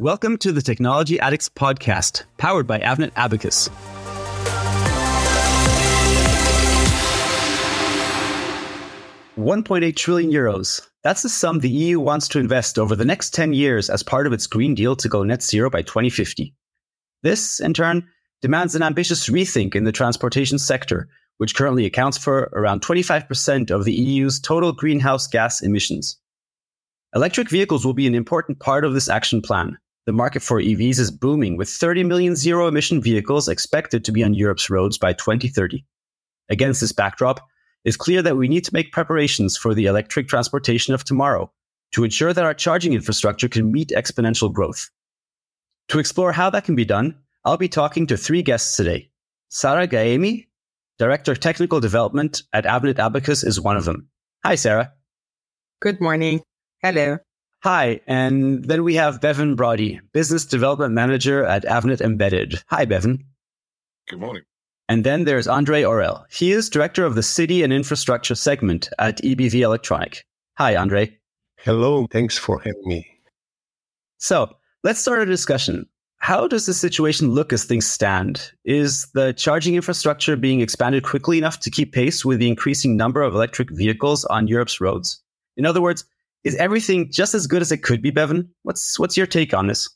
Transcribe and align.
Welcome 0.00 0.38
to 0.38 0.50
the 0.50 0.62
Technology 0.62 1.20
Addicts 1.20 1.50
podcast, 1.50 2.22
powered 2.38 2.66
by 2.66 2.78
Avnet 2.78 3.10
Abacus. 3.16 3.68
One 9.34 9.62
point 9.62 9.84
eight 9.84 9.98
trillion 9.98 10.30
euros. 10.30 10.88
That's 11.02 11.20
the 11.20 11.28
sum 11.28 11.58
the 11.58 11.68
EU 11.68 12.00
wants 12.00 12.28
to 12.28 12.38
invest 12.38 12.78
over 12.78 12.96
the 12.96 13.04
next 13.04 13.34
10 13.34 13.52
years 13.52 13.90
as 13.90 14.02
part 14.02 14.26
of 14.26 14.32
its 14.32 14.46
Green 14.46 14.74
Deal 14.74 14.96
to 14.96 15.06
go 15.06 15.22
net 15.22 15.42
zero 15.42 15.68
by 15.68 15.82
2050. 15.82 16.54
This, 17.22 17.60
in 17.60 17.74
turn, 17.74 18.08
demands 18.40 18.74
an 18.74 18.82
ambitious 18.82 19.28
rethink 19.28 19.74
in 19.74 19.84
the 19.84 19.92
transportation 19.92 20.58
sector, 20.58 21.10
which 21.36 21.54
currently 21.54 21.84
accounts 21.84 22.16
for 22.16 22.48
around 22.54 22.80
25% 22.80 23.70
of 23.70 23.84
the 23.84 23.92
EU's 23.92 24.40
total 24.40 24.72
greenhouse 24.72 25.26
gas 25.26 25.60
emissions. 25.60 26.16
Electric 27.14 27.50
vehicles 27.50 27.84
will 27.84 27.92
be 27.92 28.06
an 28.06 28.14
important 28.14 28.60
part 28.60 28.86
of 28.86 28.94
this 28.94 29.10
action 29.10 29.42
plan, 29.42 29.76
the 30.10 30.16
market 30.16 30.42
for 30.42 30.60
EVs 30.60 30.98
is 30.98 31.12
booming, 31.12 31.56
with 31.56 31.68
30 31.68 32.02
million 32.02 32.34
zero 32.34 32.66
emission 32.66 33.00
vehicles 33.00 33.46
expected 33.46 34.04
to 34.04 34.10
be 34.10 34.24
on 34.24 34.34
Europe's 34.34 34.68
roads 34.68 34.98
by 34.98 35.12
2030. 35.12 35.84
Against 36.48 36.80
this 36.80 36.90
backdrop, 36.90 37.48
it's 37.84 37.96
clear 37.96 38.20
that 38.20 38.36
we 38.36 38.48
need 38.48 38.64
to 38.64 38.74
make 38.74 38.90
preparations 38.90 39.56
for 39.56 39.72
the 39.72 39.86
electric 39.86 40.26
transportation 40.26 40.94
of 40.94 41.04
tomorrow 41.04 41.52
to 41.92 42.02
ensure 42.02 42.32
that 42.32 42.44
our 42.44 42.54
charging 42.54 42.92
infrastructure 42.92 43.46
can 43.46 43.70
meet 43.70 43.90
exponential 43.90 44.52
growth. 44.52 44.90
To 45.90 46.00
explore 46.00 46.32
how 46.32 46.50
that 46.50 46.64
can 46.64 46.74
be 46.74 46.84
done, 46.84 47.14
I'll 47.44 47.56
be 47.56 47.68
talking 47.68 48.08
to 48.08 48.16
three 48.16 48.42
guests 48.42 48.76
today. 48.76 49.12
Sara 49.48 49.86
Ghaemi, 49.86 50.48
Director 50.98 51.30
of 51.30 51.38
Technical 51.38 51.78
Development 51.78 52.42
at 52.52 52.64
Avnet 52.64 52.98
Abacus, 52.98 53.44
is 53.44 53.60
one 53.60 53.76
of 53.76 53.84
them. 53.84 54.08
Hi, 54.44 54.56
Sara. 54.56 54.92
Good 55.80 56.00
morning. 56.00 56.42
Hello. 56.82 57.18
Hi, 57.62 58.00
and 58.06 58.64
then 58.64 58.84
we 58.84 58.94
have 58.94 59.20
Bevan 59.20 59.54
Braude, 59.54 60.00
Business 60.14 60.46
Development 60.46 60.94
Manager 60.94 61.44
at 61.44 61.64
Avnet 61.64 62.00
Embedded. 62.00 62.54
Hi, 62.68 62.86
Bevan. 62.86 63.22
Good 64.08 64.18
morning. 64.18 64.44
And 64.88 65.04
then 65.04 65.24
there's 65.24 65.46
Andrej 65.46 65.86
Orel. 65.86 66.24
He 66.30 66.52
is 66.52 66.70
Director 66.70 67.04
of 67.04 67.16
the 67.16 67.22
City 67.22 67.62
and 67.62 67.70
Infrastructure 67.70 68.34
segment 68.34 68.88
at 68.98 69.18
EBV 69.18 69.52
Elektronik. 69.60 70.22
Hi, 70.56 70.72
Andrej. 70.72 71.14
Hello, 71.58 72.06
thanks 72.10 72.38
for 72.38 72.58
having 72.60 72.82
me. 72.86 73.06
So 74.16 74.56
let's 74.82 75.00
start 75.00 75.20
a 75.20 75.26
discussion. 75.26 75.86
How 76.16 76.48
does 76.48 76.64
the 76.64 76.72
situation 76.72 77.32
look 77.32 77.52
as 77.52 77.64
things 77.64 77.86
stand? 77.86 78.52
Is 78.64 79.06
the 79.12 79.34
charging 79.34 79.74
infrastructure 79.74 80.34
being 80.34 80.62
expanded 80.62 81.02
quickly 81.02 81.36
enough 81.36 81.60
to 81.60 81.70
keep 81.70 81.92
pace 81.92 82.24
with 82.24 82.38
the 82.38 82.48
increasing 82.48 82.96
number 82.96 83.20
of 83.20 83.34
electric 83.34 83.68
vehicles 83.68 84.24
on 84.24 84.48
Europe's 84.48 84.80
roads? 84.80 85.22
In 85.58 85.66
other 85.66 85.82
words, 85.82 86.06
is 86.44 86.56
everything 86.56 87.10
just 87.10 87.34
as 87.34 87.46
good 87.46 87.62
as 87.62 87.72
it 87.72 87.82
could 87.82 88.02
be, 88.02 88.10
Bevan? 88.10 88.48
What's 88.62 88.98
what's 88.98 89.16
your 89.16 89.26
take 89.26 89.54
on 89.54 89.66
this? 89.66 89.88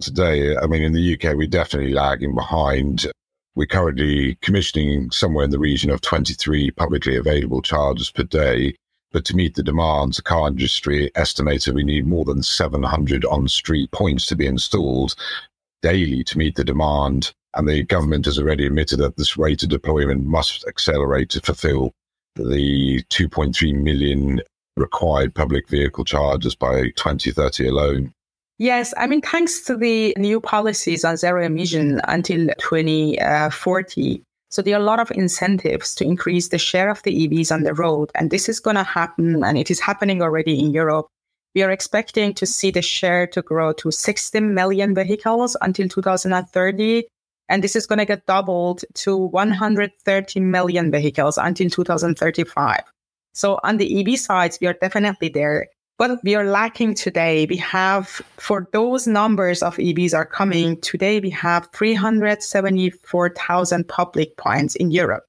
Today, 0.00 0.54
uh, 0.54 0.62
I 0.62 0.66
mean, 0.66 0.82
in 0.82 0.92
the 0.92 1.14
UK, 1.14 1.36
we're 1.36 1.46
definitely 1.46 1.92
lagging 1.92 2.34
behind. 2.34 3.10
We're 3.54 3.66
currently 3.66 4.36
commissioning 4.42 5.10
somewhere 5.10 5.44
in 5.44 5.50
the 5.50 5.58
region 5.58 5.90
of 5.90 6.02
23 6.02 6.70
publicly 6.72 7.16
available 7.16 7.62
chargers 7.62 8.10
per 8.10 8.24
day. 8.24 8.74
But 9.12 9.24
to 9.26 9.36
meet 9.36 9.54
the 9.54 9.62
demands, 9.62 10.18
the 10.18 10.22
car 10.22 10.48
industry 10.48 11.10
estimated 11.14 11.74
we 11.74 11.84
need 11.84 12.06
more 12.06 12.26
than 12.26 12.42
700 12.42 13.24
on 13.24 13.48
street 13.48 13.90
points 13.92 14.26
to 14.26 14.36
be 14.36 14.46
installed 14.46 15.14
daily 15.80 16.22
to 16.24 16.36
meet 16.36 16.56
the 16.56 16.64
demand. 16.64 17.32
And 17.54 17.66
the 17.66 17.84
government 17.84 18.26
has 18.26 18.38
already 18.38 18.66
admitted 18.66 18.98
that 18.98 19.16
this 19.16 19.38
rate 19.38 19.62
of 19.62 19.70
deployment 19.70 20.26
must 20.26 20.66
accelerate 20.66 21.30
to 21.30 21.40
fulfill 21.40 21.92
the 22.34 23.02
2.3 23.04 23.74
million 23.74 24.42
required 24.76 25.34
public 25.34 25.68
vehicle 25.68 26.04
charges 26.04 26.54
by 26.54 26.90
2030 26.96 27.68
alone? 27.68 28.12
Yes, 28.58 28.94
I 28.96 29.06
mean, 29.06 29.20
thanks 29.20 29.60
to 29.66 29.76
the 29.76 30.14
new 30.16 30.40
policies 30.40 31.04
on 31.04 31.18
zero 31.18 31.44
emission 31.44 32.00
until 32.04 32.48
2040. 32.58 34.22
So 34.48 34.62
there 34.62 34.76
are 34.76 34.80
a 34.80 34.84
lot 34.84 35.00
of 35.00 35.10
incentives 35.10 35.94
to 35.96 36.04
increase 36.04 36.48
the 36.48 36.56
share 36.56 36.88
of 36.88 37.02
the 37.02 37.28
EVs 37.28 37.52
on 37.52 37.64
the 37.64 37.74
road. 37.74 38.10
And 38.14 38.30
this 38.30 38.48
is 38.48 38.60
going 38.60 38.76
to 38.76 38.82
happen, 38.82 39.44
and 39.44 39.58
it 39.58 39.70
is 39.70 39.80
happening 39.80 40.22
already 40.22 40.58
in 40.58 40.70
Europe. 40.70 41.08
We 41.54 41.62
are 41.62 41.70
expecting 41.70 42.32
to 42.34 42.46
see 42.46 42.70
the 42.70 42.80
share 42.82 43.26
to 43.28 43.42
grow 43.42 43.72
to 43.74 43.90
60 43.90 44.40
million 44.40 44.94
vehicles 44.94 45.56
until 45.60 45.88
2030. 45.88 47.04
And 47.48 47.62
this 47.62 47.76
is 47.76 47.86
going 47.86 47.98
to 47.98 48.04
get 48.06 48.26
doubled 48.26 48.84
to 48.94 49.16
130 49.16 50.40
million 50.40 50.90
vehicles 50.90 51.38
until 51.38 51.68
2035. 51.68 52.82
So 53.36 53.60
on 53.62 53.76
the 53.76 54.00
EV 54.00 54.18
sides, 54.18 54.58
we 54.62 54.66
are 54.66 54.72
definitely 54.72 55.28
there. 55.28 55.68
But 55.98 56.20
we 56.24 56.34
are 56.34 56.50
lacking 56.50 56.94
today. 56.94 57.46
We 57.48 57.58
have, 57.58 58.08
for 58.38 58.66
those 58.72 59.06
numbers 59.06 59.62
of 59.62 59.76
EVs 59.76 60.14
are 60.14 60.24
coming, 60.24 60.80
today 60.80 61.20
we 61.20 61.28
have 61.30 61.68
374,000 61.74 63.88
public 63.88 64.38
points 64.38 64.74
in 64.74 64.90
Europe, 64.90 65.24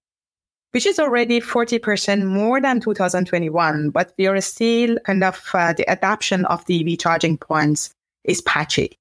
which 0.72 0.86
is 0.86 1.00
already 1.00 1.42
40% 1.42 2.24
more 2.26 2.62
than 2.62 2.80
2021. 2.80 3.90
But 3.90 4.14
we 4.18 4.28
are 4.28 4.40
still 4.40 4.98
kind 5.00 5.22
of, 5.24 5.42
uh, 5.54 5.74
the 5.74 5.84
adoption 5.92 6.46
of 6.46 6.64
the 6.66 6.80
EV 6.82 6.98
charging 7.00 7.38
points 7.38 7.90
is 8.24 8.40
patchy. 8.42 8.98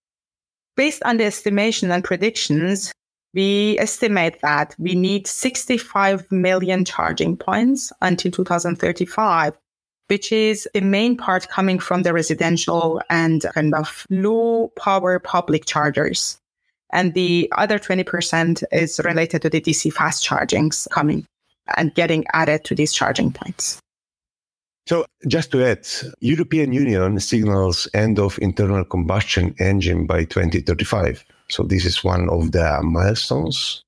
Based 0.77 1.03
on 1.05 1.19
the 1.19 1.25
estimation 1.25 1.93
and 1.93 2.03
predictions, 2.03 2.93
we 3.37 3.79
estimate 3.79 4.41
that 4.41 4.75
we 4.79 4.95
need 4.95 5.27
65 5.27 6.33
million 6.33 6.87
charging 6.87 7.37
points 7.37 7.93
until 8.01 8.33
2035, 8.33 9.53
which 10.09 10.33
is 10.33 10.67
the 10.73 10.81
main 10.81 11.19
part 11.19 11.47
coming 11.49 11.79
from 11.79 12.03
the 12.03 12.15
residential 12.15 13.03
and 13.11 13.45
kind 13.55 13.75
of 13.75 14.07
low 14.09 14.73
power 14.79 15.19
public 15.19 15.67
chargers. 15.67 16.39
And 16.93 17.13
the 17.13 17.53
other 17.59 17.79
20% 17.79 18.65
is 18.73 19.01
related 19.05 19.43
to 19.43 19.51
the 19.51 19.61
DC 19.61 19.93
fast 19.93 20.25
chargings 20.25 20.89
coming 20.91 21.27
and 21.77 21.95
getting 21.95 22.25
added 22.33 22.65
to 22.65 22.75
these 22.75 22.95
charging 22.95 23.33
points. 23.33 23.79
So 24.87 25.05
just 25.29 25.51
to 25.51 25.63
add, 25.63 25.87
European 26.21 26.73
Union 26.73 27.21
signals 27.21 27.87
end 27.93 28.19
of 28.19 28.39
internal 28.41 28.85
combustion 28.85 29.55
engine 29.59 30.07
by 30.07 30.25
2035. 30.25 31.23
So 31.49 31.63
this 31.63 31.85
is 31.85 32.03
one 32.05 32.29
of 32.29 32.53
the 32.53 32.81
milestones. 32.83 33.83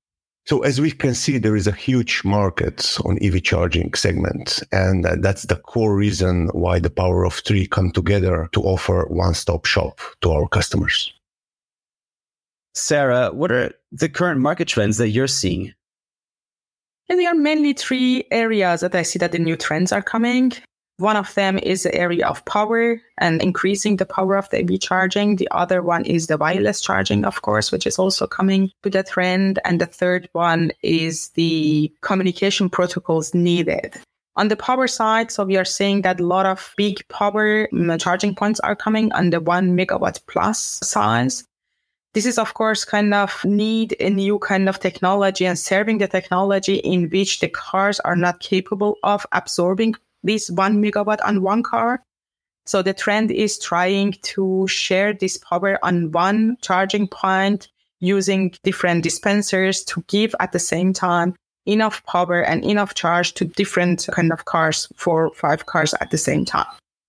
So 0.47 0.61
as 0.63 0.81
we 0.81 0.91
can 0.91 1.15
see, 1.15 1.37
there 1.37 1.57
is 1.57 1.67
a 1.67 1.73
huge 1.73 2.25
market 2.25 2.97
on 3.05 3.19
EV 3.23 3.43
charging 3.43 3.93
segment. 3.93 4.63
And 4.73 5.05
that's 5.23 5.43
the 5.43 5.57
core 5.57 5.95
reason 5.95 6.49
why 6.53 6.79
the 6.79 6.89
power 6.89 7.25
of 7.25 7.35
three 7.35 7.67
come 7.67 7.91
together 7.91 8.49
to 8.53 8.63
offer 8.63 9.07
one-stop 9.09 9.67
shop 9.67 10.01
to 10.23 10.31
our 10.31 10.49
customers. 10.49 11.13
Sara, 12.75 13.31
what 13.33 13.53
are 13.53 13.73
the 13.93 14.09
current 14.09 14.41
market 14.41 14.69
trends 14.69 14.97
that 14.97 15.09
you're 15.09 15.27
seeing? 15.27 15.75
And 17.11 17.19
there 17.19 17.33
are 17.33 17.35
mainly 17.35 17.73
three 17.73 18.25
areas 18.31 18.81
that 18.81 18.95
I 18.95 19.03
see 19.03 19.19
that 19.19 19.33
the 19.33 19.39
new 19.39 19.57
trends 19.57 19.93
are 19.93 20.03
coming. 20.03 20.53
One 20.99 21.17
of 21.17 21.33
them 21.35 21.59
is 21.59 21.85
the 21.85 21.95
area 21.95 22.27
of 22.27 22.45
power 22.45 23.01
and 23.19 23.41
increasing 23.41 23.97
the 23.97 24.05
power 24.05 24.37
of 24.37 24.51
the 24.51 24.59
EV 24.59 24.81
charging. 24.81 25.37
The 25.37 25.49
other 25.53 25.81
one 25.81 26.05
is 26.05 26.27
the 26.27 26.37
wireless 26.37 26.81
charging, 26.81 27.25
of 27.25 27.41
course, 27.43 27.71
which 27.71 27.87
is 27.87 28.01
also 28.01 28.27
coming 28.27 28.73
to 28.83 28.91
the 28.91 29.05
trend. 29.05 29.61
And 29.65 29.81
the 29.81 29.87
third 29.87 30.29
one 30.33 30.73
is 30.83 31.29
the 31.31 31.93
communication 32.01 32.69
protocols 32.69 33.33
needed. 33.33 33.95
On 34.35 34.49
the 34.49 34.57
power 34.57 34.89
side, 34.89 35.31
so 35.31 35.45
we 35.45 35.57
are 35.57 35.65
seeing 35.65 36.03
that 36.03 36.19
a 36.19 36.27
lot 36.27 36.47
of 36.47 36.75
big 36.77 37.07
power 37.09 37.69
mm, 37.69 38.01
charging 38.01 38.35
points 38.35 38.59
are 38.61 38.75
coming 38.75 39.13
on 39.13 39.31
the 39.31 39.41
one 39.41 39.77
megawatt 39.77 40.21
plus 40.27 40.81
size. 40.83 41.45
This 42.15 42.27
is, 42.27 42.39
of 42.39 42.55
course, 42.55 42.85
kind 42.85 43.15
of 43.15 43.45
need 43.45 43.95
a 44.01 44.11
new 44.11 44.41
kind 44.41 44.69
of 44.69 44.81
technology 44.81 45.47
and 45.47 45.59
serving 45.59 45.99
the 45.99 46.09
technology 46.09 46.77
in 46.77 47.09
which 47.11 47.39
the 47.39 47.49
cars 47.49 48.01
are 48.01 48.17
not 48.17 48.41
capable 48.41 48.97
of 49.05 49.27
absorbing 49.31 49.95
this 50.23 50.51
one 50.51 50.83
megawatt 50.83 51.19
on 51.25 51.43
one 51.43 51.63
car. 51.63 52.03
So 52.67 52.83
the 52.83 52.93
trend 52.93 53.31
is 53.31 53.59
trying 53.59 54.13
to 54.23 54.67
share 54.69 55.15
this 55.15 55.39
power 55.39 55.79
on 55.83 56.13
one 56.13 56.59
charging 56.61 57.09
point 57.09 57.69
using 58.01 58.55
different 58.63 59.03
dispensers 59.03 59.83
to 59.85 60.05
give 60.09 60.35
at 60.39 60.53
the 60.53 60.59
same 60.59 60.93
time 60.93 61.35
enough 61.67 62.05
power 62.05 62.43
and 62.43 62.65
enough 62.65 62.95
charge 62.95 63.35
to 63.35 63.45
different 63.45 64.09
kind 64.11 64.33
of 64.33 64.45
cars, 64.47 64.89
for 64.97 65.31
five 65.35 65.67
cars 65.67 65.95
at 66.01 66.11
the 66.11 66.19
same 66.19 66.45
time. 66.45 66.67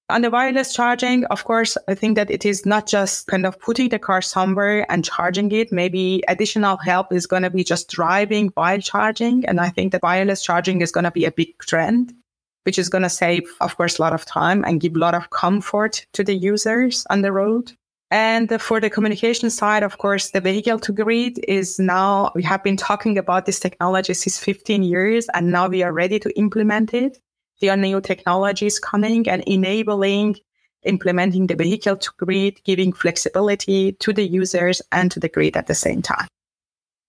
On 0.10 0.22
the 0.22 0.32
wireless 0.32 0.74
charging, 0.74 1.24
of 1.26 1.46
course, 1.46 1.78
I 1.88 1.94
think 1.94 2.16
that 2.16 2.32
it 2.32 2.44
is 2.44 2.66
not 2.66 2.88
just 2.88 3.28
kind 3.28 3.46
of 3.46 3.60
putting 3.60 3.90
the 3.90 4.00
car 4.00 4.22
somewhere 4.22 4.92
and 4.92 5.06
charging 5.06 5.52
it. 5.52 5.72
Maybe 5.72 6.24
additional 6.28 6.78
help 6.78 7.14
is 7.14 7.28
going 7.28 7.44
to 7.44 7.52
be 7.52 7.64
just 7.64 7.90
driving 7.90 8.48
while 8.56 8.80
charging. 8.80 9.46
And 9.46 9.60
I 9.60 9.70
think 9.70 9.92
that 9.92 10.02
wireless 10.02 10.42
charging 10.42 10.82
is 10.82 10.92
going 10.92 11.04
to 11.04 11.12
be 11.12 11.26
a 11.26 11.32
big 11.32 11.58
trend 11.60 12.14
which 12.64 12.80
is 12.80 12.90
going 12.90 13.04
to 13.04 13.10
save, 13.10 13.44
of 13.62 13.76
course, 13.78 13.98
a 13.98 14.02
lot 14.02 14.14
of 14.14 14.26
time 14.26 14.64
and 14.66 14.82
give 14.82 14.96
a 14.96 15.00
lot 15.00 15.16
of 15.16 15.30
comfort 15.30 16.06
to 16.14 16.24
the 16.24 16.36
users 16.36 17.06
on 17.10 17.22
the 17.22 17.32
road. 17.32 17.72
And 18.12 18.60
for 18.60 18.80
the 18.80 18.90
communication 18.90 19.50
side, 19.50 19.84
of 19.84 20.00
course, 20.00 20.32
the 20.32 20.42
vehicle 20.42 20.80
to 20.80 20.92
grid 20.92 21.40
is 21.48 21.78
now, 21.80 22.32
we 22.34 22.42
have 22.44 22.64
been 22.64 22.78
talking 22.78 23.18
about 23.18 23.46
this 23.46 23.60
technology 23.60 24.14
since 24.16 24.40
15 24.40 24.82
years, 24.82 25.28
and 25.34 25.52
now 25.52 25.68
we 25.68 25.84
are 25.84 25.94
ready 25.94 26.20
to 26.20 26.38
implement 26.38 26.94
it. 26.94 27.20
There 27.62 27.72
are 27.72 27.78
new 27.78 28.02
technologies 28.02 28.80
coming 28.80 29.30
and 29.30 29.44
enabling 29.46 30.38
implementing 30.84 31.48
the 31.48 31.56
vehicle 31.56 31.98
to 31.98 32.10
grid, 32.18 32.64
giving 32.64 32.94
flexibility 32.94 33.92
to 33.94 34.14
the 34.14 34.26
users 34.26 34.82
and 34.92 35.12
to 35.12 35.20
the 35.20 35.30
grid 35.30 35.58
at 35.58 35.68
the 35.68 35.76
same 35.76 36.02
time. 36.02 36.28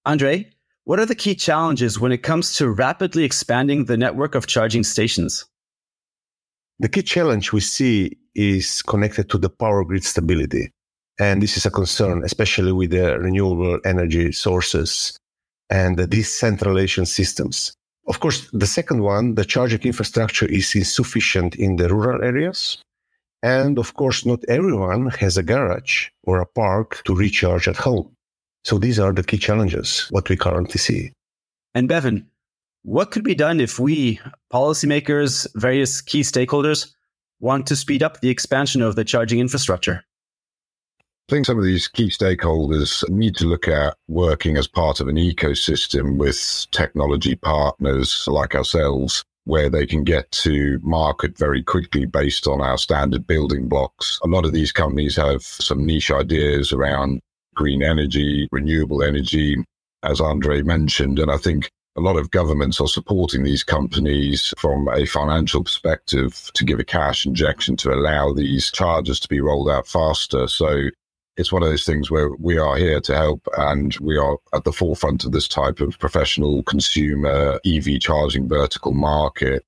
Andrej, 0.06 0.46
what 0.84 0.98
are 0.98 1.06
the 1.06 1.14
key 1.14 1.34
challenges 1.34 2.00
when 2.00 2.12
it 2.12 2.22
comes 2.22 2.56
to 2.56 2.70
rapidly 2.70 3.24
expanding 3.24 3.84
the 3.84 3.96
network 3.96 4.34
of 4.34 4.46
charging 4.46 4.82
stations? 4.82 5.46
The 6.78 6.88
key 6.88 7.02
challenge 7.02 7.52
we 7.52 7.60
see 7.60 8.16
is 8.34 8.82
connected 8.82 9.28
to 9.30 9.38
the 9.38 9.50
power 9.50 9.84
grid 9.84 10.04
stability. 10.04 10.72
And 11.18 11.42
this 11.42 11.56
is 11.58 11.66
a 11.66 11.70
concern, 11.70 12.24
especially 12.24 12.72
with 12.72 12.90
the 12.90 13.18
renewable 13.18 13.78
energy 13.84 14.32
sources 14.32 15.18
and 15.68 15.98
the 15.98 16.06
decentralization 16.06 17.04
systems. 17.04 17.74
Of 18.08 18.20
course, 18.20 18.48
the 18.52 18.66
second 18.66 19.02
one, 19.02 19.34
the 19.34 19.44
charging 19.44 19.82
infrastructure 19.82 20.46
is 20.46 20.74
insufficient 20.74 21.54
in 21.56 21.76
the 21.76 21.88
rural 21.88 22.24
areas. 22.24 22.82
And 23.42 23.78
of 23.78 23.94
course, 23.94 24.24
not 24.24 24.44
everyone 24.48 25.10
has 25.10 25.36
a 25.36 25.42
garage 25.42 26.08
or 26.24 26.40
a 26.40 26.46
park 26.46 27.02
to 27.04 27.14
recharge 27.14 27.68
at 27.68 27.76
home. 27.76 28.16
So 28.64 28.78
these 28.78 28.98
are 28.98 29.12
the 29.12 29.22
key 29.22 29.38
challenges, 29.38 30.06
what 30.10 30.28
we 30.28 30.36
currently 30.36 30.78
see. 30.78 31.12
And 31.74 31.88
Bevan, 31.88 32.26
what 32.82 33.10
could 33.10 33.24
be 33.24 33.34
done 33.34 33.60
if 33.60 33.78
we, 33.78 34.20
policymakers, 34.52 35.46
various 35.54 36.00
key 36.00 36.20
stakeholders, 36.20 36.92
want 37.40 37.66
to 37.68 37.76
speed 37.76 38.02
up 38.02 38.20
the 38.20 38.30
expansion 38.30 38.82
of 38.82 38.96
the 38.96 39.04
charging 39.04 39.38
infrastructure? 39.38 40.04
I 41.28 41.32
think 41.34 41.46
some 41.46 41.58
of 41.58 41.64
these 41.64 41.86
key 41.86 42.08
stakeholders 42.08 43.08
need 43.08 43.36
to 43.36 43.46
look 43.46 43.68
at 43.68 43.96
working 44.08 44.56
as 44.56 44.66
part 44.66 45.00
of 45.00 45.08
an 45.08 45.16
ecosystem 45.16 46.16
with 46.16 46.66
technology 46.72 47.36
partners 47.36 48.26
like 48.26 48.54
ourselves, 48.54 49.24
where 49.44 49.70
they 49.70 49.86
can 49.86 50.02
get 50.02 50.30
to 50.32 50.80
market 50.82 51.38
very 51.38 51.62
quickly 51.62 52.04
based 52.04 52.46
on 52.48 52.60
our 52.60 52.76
standard 52.76 53.26
building 53.26 53.68
blocks. 53.68 54.18
A 54.24 54.26
lot 54.26 54.44
of 54.44 54.52
these 54.52 54.72
companies 54.72 55.16
have 55.16 55.42
some 55.42 55.86
niche 55.86 56.10
ideas 56.10 56.72
around 56.72 57.20
green 57.60 57.82
energy, 57.82 58.48
renewable 58.52 59.02
energy, 59.02 59.54
as 60.02 60.18
Andrej 60.18 60.64
mentioned. 60.64 61.18
And 61.18 61.30
I 61.30 61.36
think 61.36 61.70
a 61.94 62.00
lot 62.00 62.16
of 62.16 62.30
governments 62.30 62.80
are 62.80 62.88
supporting 62.88 63.42
these 63.42 63.62
companies 63.62 64.54
from 64.56 64.88
a 64.88 65.04
financial 65.04 65.62
perspective 65.62 66.50
to 66.54 66.64
give 66.64 66.80
a 66.80 66.84
cash 66.84 67.26
injection 67.26 67.76
to 67.76 67.92
allow 67.92 68.32
these 68.32 68.70
charges 68.70 69.20
to 69.20 69.28
be 69.28 69.42
rolled 69.42 69.68
out 69.68 69.86
faster. 69.86 70.48
So 70.48 70.88
it's 71.36 71.52
one 71.52 71.62
of 71.62 71.68
those 71.68 71.84
things 71.84 72.10
where 72.10 72.30
we 72.38 72.56
are 72.56 72.76
here 72.76 72.98
to 73.02 73.14
help 73.14 73.46
and 73.58 73.94
we 74.00 74.16
are 74.16 74.38
at 74.54 74.64
the 74.64 74.72
forefront 74.72 75.26
of 75.26 75.32
this 75.32 75.46
type 75.46 75.80
of 75.80 75.98
professional 75.98 76.62
consumer 76.62 77.60
EV 77.66 78.00
charging 78.00 78.48
vertical 78.48 78.94
market. 78.94 79.62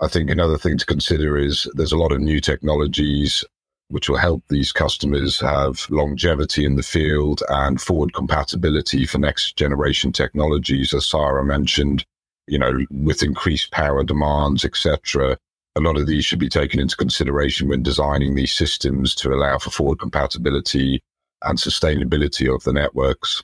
I 0.00 0.08
think 0.08 0.28
another 0.28 0.58
thing 0.58 0.76
to 0.76 0.86
consider 0.86 1.38
is 1.38 1.70
there's 1.74 1.92
a 1.92 1.96
lot 1.96 2.10
of 2.10 2.20
new 2.20 2.40
technologies 2.40 3.44
which 3.88 4.08
will 4.08 4.18
help 4.18 4.42
these 4.48 4.72
customers 4.72 5.40
have 5.40 5.86
longevity 5.90 6.64
in 6.64 6.76
the 6.76 6.82
field 6.82 7.42
and 7.48 7.80
forward 7.80 8.12
compatibility 8.12 9.06
for 9.06 9.18
next 9.18 9.56
generation 9.56 10.12
technologies, 10.12 10.92
as 10.92 11.06
Sara 11.06 11.44
mentioned, 11.44 12.04
you 12.46 12.58
know, 12.58 12.78
with 12.90 13.22
increased 13.22 13.70
power 13.72 14.04
demands, 14.04 14.64
etc. 14.64 15.38
A 15.76 15.80
lot 15.80 15.96
of 15.96 16.06
these 16.06 16.24
should 16.24 16.38
be 16.38 16.48
taken 16.48 16.80
into 16.80 16.96
consideration 16.96 17.68
when 17.68 17.82
designing 17.82 18.34
these 18.34 18.52
systems 18.52 19.14
to 19.16 19.32
allow 19.32 19.58
for 19.58 19.70
forward 19.70 20.00
compatibility 20.00 21.00
and 21.42 21.58
sustainability 21.58 22.52
of 22.52 22.62
the 22.64 22.72
networks. 22.72 23.42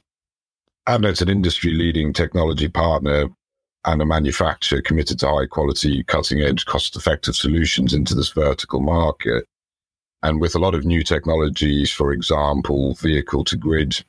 Avnet's 0.87 1.23
an 1.23 1.31
industry 1.31 1.73
leading 1.73 2.13
technology 2.13 2.69
partner 2.69 3.29
and 3.87 4.03
a 4.03 4.07
manufacturer 4.07 4.83
committed 4.83 5.19
to 5.21 5.29
high 5.29 5.47
quality, 5.47 6.03
cutting 6.05 6.41
edge, 6.41 6.67
cost 6.67 6.97
effective 6.97 7.37
solutions 7.37 7.95
into 7.95 8.15
this 8.15 8.31
vertical 8.31 8.81
market. 8.81 9.47
And 10.25 10.41
with 10.41 10.55
a 10.55 10.59
lot 10.59 10.75
of 10.75 10.87
new 10.87 11.03
technologies, 11.03 11.93
for 11.93 12.11
example, 12.11 12.95
vehicle 12.95 13.45
to 13.45 13.59
grid, 13.59 14.03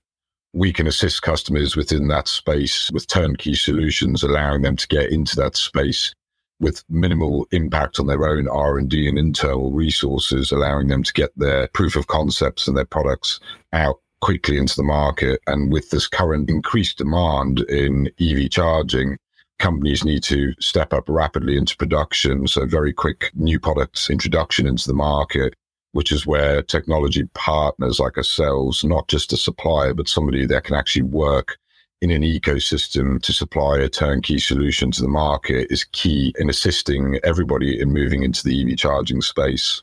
we 0.54 0.72
can 0.72 0.88
assist 0.88 1.22
customers 1.22 1.76
within 1.76 2.08
that 2.08 2.30
space 2.30 2.90
with 2.92 3.08
turnkey 3.08 3.54
solutions, 3.54 4.24
allowing 4.24 4.62
them 4.62 4.78
to 4.78 4.88
get 4.88 5.12
into 5.12 5.36
that 5.36 5.58
space 5.58 6.14
with 6.62 6.86
minimal 6.88 7.46
impact 7.52 8.00
on 8.00 8.08
their 8.08 8.26
own 8.26 8.48
R&D 8.48 9.10
and 9.10 9.20
internal 9.20 9.74
resources, 9.74 10.54
allowing 10.54 10.88
them 10.88 11.04
to 11.04 11.12
get 11.12 11.38
their 11.38 11.68
proof 11.74 11.98
of 11.98 12.08
concepts 12.08 12.66
and 12.66 12.78
their 12.78 12.86
products 12.86 13.42
out 13.74 14.00
quickly 14.22 14.58
into 14.58 14.78
the 14.78 14.84
market. 14.84 15.42
And 15.48 15.70
with 15.70 15.90
this 15.90 16.08
current 16.08 16.50
increased 16.50 16.98
demand 16.98 17.60
in 17.68 18.10
EV 18.22 18.52
charging, 18.52 19.18
companies 19.60 20.06
need 20.06 20.24
to 20.24 20.54
step 20.62 20.94
up 20.94 21.10
rapidly 21.10 21.58
into 21.58 21.76
production. 21.76 22.48
So 22.48 22.66
very 22.66 22.94
quick 22.94 23.32
new 23.34 23.60
products 23.60 24.10
introduction 24.10 24.66
into 24.66 24.88
the 24.88 24.94
market 24.94 25.56
which 25.96 26.12
is 26.12 26.28
where 26.28 26.62
technology 26.62 27.24
partners 27.36 28.02
like 28.02 28.18
ourselves, 28.18 28.84
not 28.84 29.08
just 29.08 29.32
a 29.32 29.38
supplier, 29.38 29.94
but 29.94 30.10
somebody 30.10 30.46
that 30.46 30.66
can 30.66 30.76
actually 30.76 31.04
work 31.04 31.58
in 32.02 32.12
an 32.12 32.22
ecosystem 32.22 33.22
to 33.22 33.32
supply 33.32 33.78
a 33.78 33.88
turnkey 33.88 34.38
solution 34.38 34.92
to 34.92 35.02
the 35.02 35.08
market 35.08 35.68
is 35.70 35.86
key 35.94 36.34
in 36.38 36.50
assisting 36.50 37.18
everybody 37.24 37.80
in 37.80 37.94
moving 37.94 38.24
into 38.24 38.44
the 38.44 38.62
EV 38.62 38.78
charging 38.78 39.22
space. 39.22 39.82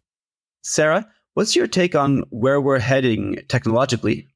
Sara, 0.63 1.09
what's 1.33 1.57
your 1.57 1.67
take 1.67 1.95
on 1.95 2.25
where 2.29 2.61
we're 2.61 2.79
heading 2.79 3.39
technologically? 3.49 4.29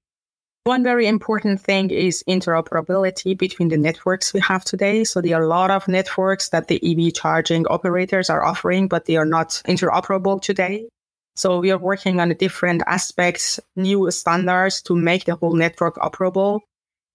One 0.64 0.82
very 0.82 1.06
important 1.06 1.60
thing 1.60 1.90
is 1.90 2.24
interoperability 2.26 3.36
between 3.36 3.68
the 3.68 3.76
networks 3.76 4.32
we 4.32 4.40
have 4.40 4.64
today. 4.64 5.04
So 5.04 5.20
there 5.20 5.38
are 5.38 5.44
a 5.44 5.46
lot 5.46 5.70
of 5.70 5.88
networks 5.88 6.48
that 6.48 6.68
the 6.68 6.80
EV 6.82 7.12
charging 7.12 7.66
operators 7.66 8.30
are 8.30 8.42
offering, 8.42 8.88
but 8.88 9.04
they 9.04 9.16
are 9.16 9.26
not 9.26 9.60
interoperable 9.68 10.40
today. 10.40 10.88
So 11.36 11.60
we 11.60 11.70
are 11.70 11.78
working 11.78 12.18
on 12.18 12.30
different 12.34 12.82
aspects, 12.86 13.60
new 13.76 14.10
standards 14.10 14.80
to 14.82 14.96
make 14.96 15.26
the 15.26 15.36
whole 15.36 15.54
network 15.54 15.96
operable 15.96 16.60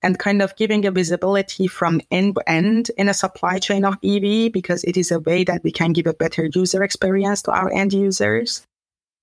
and 0.03 0.19
kind 0.19 0.43
of 0.43 0.55
giving 0.55 0.85
a 0.85 0.91
visibility 0.91 1.65
from 1.67 2.01
end 2.11 2.35
to 2.35 2.49
end 2.49 2.91
in 2.97 3.09
a 3.09 3.15
supply 3.15 3.57
chain 3.57 3.83
of 3.83 3.97
EV 4.03 4.51
because 4.51 4.83
it 4.83 4.95
is 4.95 5.11
a 5.11 5.19
way 5.19 5.43
that 5.45 5.63
we 5.63 5.71
can 5.71 5.91
give 5.91 6.05
a 6.05 6.13
better 6.13 6.49
user 6.53 6.83
experience 6.83 7.41
to 7.43 7.51
our 7.51 7.71
end 7.73 7.93
users. 7.93 8.65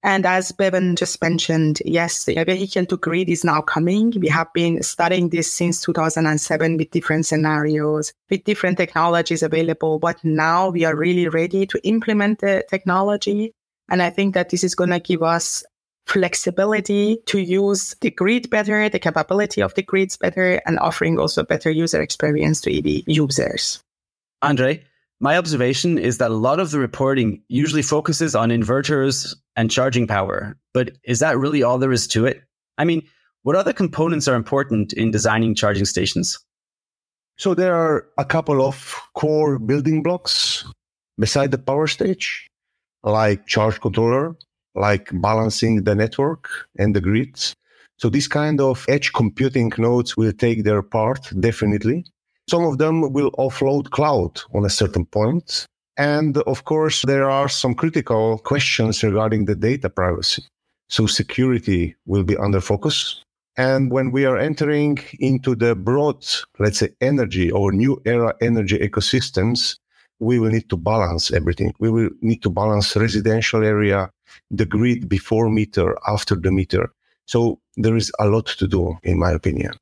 And 0.03 0.27
as 0.27 0.53
Bevan 0.53 0.97
just 0.97 1.21
mentioned, 1.23 1.81
yes, 1.85 2.25
the 2.25 2.43
vehicle 2.45 2.87
to 2.87 2.97
grid 2.97 3.29
is 3.29 3.45
now 3.45 3.61
coming. 3.61 4.13
We 4.21 4.29
have 4.29 4.53
been 4.53 4.83
studying 4.83 5.29
this 5.29 5.53
since 5.53 5.81
2007 5.81 6.77
with 6.77 6.91
different 6.91 7.27
scenarios, 7.27 8.13
with 8.31 8.45
different 8.45 8.79
technologies 8.79 9.43
available. 9.43 9.99
But 9.99 10.25
now 10.25 10.71
we 10.71 10.85
are 10.85 10.95
really 10.95 11.29
ready 11.29 11.67
to 11.67 11.81
implement 11.87 12.41
the 12.41 12.65
technology 12.69 13.55
and 13.89 14.03
I 14.03 14.11
think 14.11 14.35
that 14.35 14.51
this 14.51 14.65
is 14.65 14.75
going 14.75 14.91
to 14.91 15.01
give 15.01 15.23
us 15.23 15.65
flexibility 16.07 17.19
to 17.27 17.39
use 17.39 17.95
the 18.01 18.11
grid 18.11 18.49
better, 18.49 18.89
the 18.89 18.99
capability 18.99 19.63
of 19.63 19.75
the 19.75 19.83
grids 19.83 20.17
better, 20.17 20.61
and 20.67 20.79
offering 20.79 21.19
also 21.19 21.45
better 21.45 21.71
user 21.71 22.01
experience 22.01 22.61
to 22.63 22.77
EV 22.77 23.05
users. 23.07 23.83
Andrej, 24.43 24.83
my 25.21 25.37
observation 25.37 25.99
is 25.99 26.19
that 26.19 26.31
a 26.31 26.35
lot 26.35 26.61
of 26.61 26.71
the 26.71 26.79
reporting 26.79 27.43
usually 27.49 27.83
focuses 27.83 28.35
on 28.35 28.51
inverters 28.51 29.35
and 29.57 29.71
charging 29.71 30.07
power. 30.07 30.57
But 30.73 30.93
is 31.05 31.19
that 31.19 31.37
really 31.37 31.63
all 31.63 31.79
there 31.79 31.93
is 31.93 32.07
to 32.09 32.25
it? 32.25 32.43
I 32.79 32.85
mean, 32.85 33.03
what 33.43 33.57
other 33.57 33.73
components 33.73 34.29
are 34.29 34.37
important 34.37 34.93
in 34.93 35.11
designing 35.11 35.55
charging 35.55 35.85
stations? 35.85 36.39
So 37.37 37.55
there 37.55 37.75
are 37.75 38.07
a 38.17 38.25
couple 38.25 38.65
of 38.65 38.97
core 39.15 39.59
building 39.59 40.03
blocks 40.03 40.65
beside 41.19 41.51
the 41.51 41.59
power 41.59 41.87
stage 41.87 42.49
like 43.03 43.47
charge 43.47 43.81
controller, 43.81 44.37
like 44.75 45.11
balancing 45.15 45.85
the 45.85 45.95
network 45.95 46.49
and 46.79 46.95
the 46.95 47.01
grids. 47.01 47.55
So 47.97 48.09
these 48.09 48.29
kind 48.29 48.61
of 48.61 48.85
edge 48.89 49.13
computing 49.13 49.73
nodes 49.77 50.17
will 50.17 50.33
take 50.33 50.65
their 50.65 50.83
part 50.83 51.33
definitely. 51.41 52.05
Some 52.49 52.65
of 52.65 52.79
them 52.79 53.13
will 53.13 53.33
offload 53.33 53.91
cloud 53.91 54.41
on 54.55 54.65
a 54.65 54.71
certain 54.71 55.05
point. 55.05 55.67
And 55.97 56.39
of 56.39 56.65
course, 56.65 57.03
there 57.03 57.29
are 57.29 57.49
some 57.49 57.75
critical 57.75 58.39
questions 58.39 59.03
regarding 59.03 59.47
the 59.47 59.57
data 59.57 59.91
privacy. 59.91 60.45
So 60.89 61.07
security 61.07 61.97
will 62.07 62.25
be 62.25 62.37
under 62.37 62.61
focus. 62.61 63.21
And 63.57 63.91
when 63.91 64.13
we 64.13 64.25
are 64.25 64.39
entering 64.39 64.99
into 65.19 65.57
the 65.57 65.75
broad, 65.75 66.25
let's 66.61 66.79
say, 66.79 66.91
energy 67.01 67.51
or 67.51 67.73
new 67.73 68.01
era 68.05 68.33
energy 68.41 68.79
ecosystems, 68.79 69.77
we 70.21 70.39
will 70.39 70.51
need 70.51 70.69
to 70.71 70.77
balance 70.77 71.31
everything. 71.31 71.75
We 71.79 71.91
will 71.91 72.11
need 72.21 72.43
to 72.43 72.51
balance 72.51 72.97
residential 72.97 73.65
area, 73.65 74.11
the 74.51 74.67
grid 74.67 75.09
before 75.09 75.49
meter, 75.51 75.97
after 76.07 76.35
the 76.35 76.51
meter. 76.51 76.93
So 77.27 77.61
there 77.77 77.97
is 77.97 78.11
a 78.19 78.27
lot 78.27 78.47
to 78.47 78.67
do, 78.67 78.99
in 79.03 79.19
my 79.19 79.33
opinion. 79.33 79.73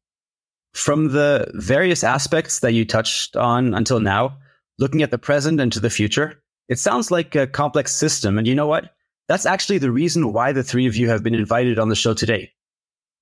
From 0.75 1.13
the 1.13 1.51
various 1.55 2.05
aspects 2.05 2.61
that 2.61 2.73
you 2.73 2.85
touched 2.85 3.37
on 3.37 3.73
until 3.73 4.01
now, 4.01 4.37
looking 4.79 5.03
at 5.03 5.11
the 5.11 5.19
present 5.19 5.61
and 5.61 5.73
to 5.73 5.81
the 5.81 5.91
future, 5.91 6.43
it 6.69 6.79
sounds 6.79 7.11
like 7.11 7.35
a 7.35 7.47
complex 7.47 7.95
system. 7.95 8.37
And 8.37 8.47
you 8.47 8.55
know 8.55 8.67
what? 8.67 8.91
That's 9.29 9.47
actually 9.47 9.79
the 9.79 9.91
reason 9.91 10.33
why 10.33 10.53
the 10.53 10.63
three 10.63 10.87
of 10.87 10.97
you 10.97 11.09
have 11.09 11.23
been 11.23 11.35
invited 11.35 11.79
on 11.79 11.89
the 11.89 11.97
show 11.97 12.15
today. 12.15 12.53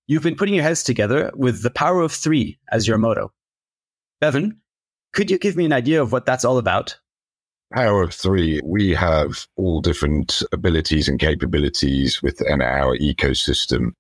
You've 0.06 0.23
been 0.23 0.37
putting 0.37 0.54
your 0.54 0.64
heads 0.64 0.83
together 0.83 1.30
with 1.35 1.62
the 1.62 1.71
power 1.71 2.02
of 2.02 2.12
three 2.12 2.59
as 2.71 2.87
your 2.87 2.99
motto. 2.99 3.33
Bevan, 4.21 4.61
could 5.12 5.30
you 5.30 5.38
give 5.38 5.56
me 5.56 5.64
an 5.64 5.73
idea 5.73 6.02
of 6.02 6.12
what 6.12 6.26
that's 6.26 6.44
all 6.44 6.59
about? 6.59 6.99
Power 7.73 8.02
of 8.02 8.14
Three, 8.14 8.61
we 8.64 8.90
have 8.94 9.47
all 9.56 9.80
different 9.80 10.42
abilities 10.52 11.09
and 11.09 11.18
capabilities 11.18 12.23
within 12.23 12.62
our 12.62 12.97
ecosystem. 12.99 13.92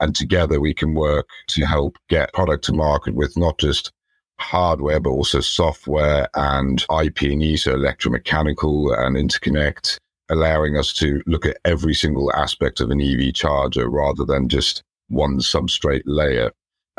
And 0.00 0.16
together 0.16 0.60
we 0.60 0.74
can 0.74 0.94
work 0.94 1.28
to 1.48 1.64
help 1.64 1.96
get 2.08 2.32
product 2.32 2.64
to 2.64 2.72
market 2.72 3.14
with 3.14 3.36
not 3.36 3.58
just 3.58 3.92
hardware, 4.40 4.98
but 4.98 5.10
also 5.10 5.40
software 5.40 6.26
and 6.34 6.84
IP 7.02 7.22
and 7.22 7.42
E, 7.42 7.56
so 7.56 7.74
electromechanical 7.74 8.98
and 8.98 9.16
interconnect, 9.16 9.98
allowing 10.30 10.76
us 10.76 10.92
to 10.94 11.22
look 11.26 11.44
at 11.44 11.58
every 11.64 11.94
single 11.94 12.32
aspect 12.34 12.80
of 12.80 12.90
an 12.90 13.00
EV 13.00 13.34
charger 13.34 13.88
rather 13.88 14.24
than 14.24 14.48
just 14.48 14.82
one 15.08 15.38
substrate 15.38 16.02
layer. 16.06 16.50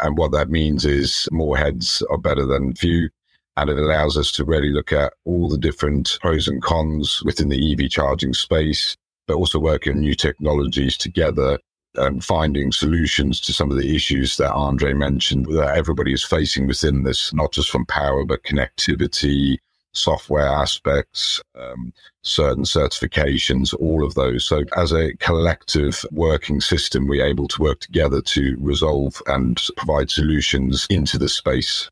And 0.01 0.17
what 0.17 0.31
that 0.31 0.49
means 0.49 0.85
is 0.85 1.27
more 1.31 1.57
heads 1.57 2.03
are 2.09 2.17
better 2.17 2.45
than 2.45 2.75
few. 2.75 3.09
And 3.57 3.69
it 3.69 3.77
allows 3.77 4.17
us 4.17 4.31
to 4.33 4.45
really 4.45 4.71
look 4.71 4.93
at 4.93 5.13
all 5.25 5.49
the 5.49 5.57
different 5.57 6.17
pros 6.21 6.47
and 6.47 6.61
cons 6.61 7.21
within 7.25 7.49
the 7.49 7.73
EV 7.73 7.89
charging 7.89 8.33
space, 8.33 8.95
but 9.27 9.35
also 9.35 9.59
work 9.59 9.87
on 9.87 9.99
new 9.99 10.15
technologies 10.15 10.97
together 10.97 11.59
and 11.95 12.23
finding 12.23 12.71
solutions 12.71 13.41
to 13.41 13.53
some 13.53 13.69
of 13.69 13.77
the 13.77 13.95
issues 13.95 14.37
that 14.37 14.51
Andrej 14.51 14.95
mentioned 14.95 15.45
that 15.47 15.75
everybody 15.75 16.13
is 16.13 16.23
facing 16.23 16.67
within 16.67 17.03
this, 17.03 17.33
not 17.33 17.51
just 17.51 17.69
from 17.69 17.85
power, 17.85 18.23
but 18.23 18.43
connectivity, 18.43 19.57
software 19.93 20.47
aspects, 20.47 21.41
um, 21.55 21.93
certain 22.21 22.63
certifications, 22.63 23.73
all 23.79 24.05
of 24.05 24.13
those. 24.13 24.45
So, 24.45 24.63
as 24.77 24.93
a 24.93 25.15
collective 25.17 26.05
working 26.11 26.61
system, 26.61 27.07
we're 27.07 27.25
able 27.25 27.47
to 27.49 27.61
work 27.61 27.81
together 27.81 28.21
to 28.21 28.55
resolve 28.59 29.21
and 29.27 29.61
provide 29.75 30.09
solutions 30.09 30.87
into 30.89 31.17
the 31.17 31.29
space. 31.29 31.89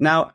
Now, 0.00 0.32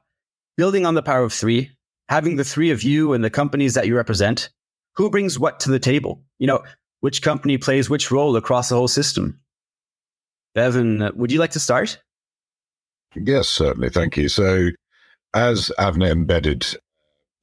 building 0.60 0.86
on 0.86 0.94
the 0.94 1.02
power 1.02 1.24
of 1.24 1.32
three, 1.32 1.72
having 2.10 2.36
the 2.36 2.44
three 2.44 2.70
of 2.70 2.84
you 2.84 3.14
and 3.14 3.24
the 3.24 3.30
companies 3.30 3.76
that 3.76 3.88
you 3.88 3.96
represent, 3.96 4.50
who 4.98 5.10
brings 5.10 5.40
what 5.40 5.58
to 5.62 5.72
the 5.72 5.80
table? 5.80 6.22
You 6.38 6.48
know, 6.48 6.62
which 7.00 7.22
company 7.22 7.58
plays 7.58 7.90
which 7.90 8.12
role 8.12 8.36
across 8.36 8.68
the 8.68 8.76
whole 8.76 8.90
system? 8.90 9.40
Bevan, 10.54 11.02
uh, 11.02 11.12
would 11.16 11.32
you 11.32 11.40
like 11.40 11.52
to 11.52 11.62
start? 11.62 11.98
Yes, 13.16 13.48
certainly. 13.48 13.90
Thank 13.90 14.18
you. 14.18 14.28
So, 14.28 14.72
as 15.34 15.72
Avnet 15.80 16.12
Embedded, 16.12 16.66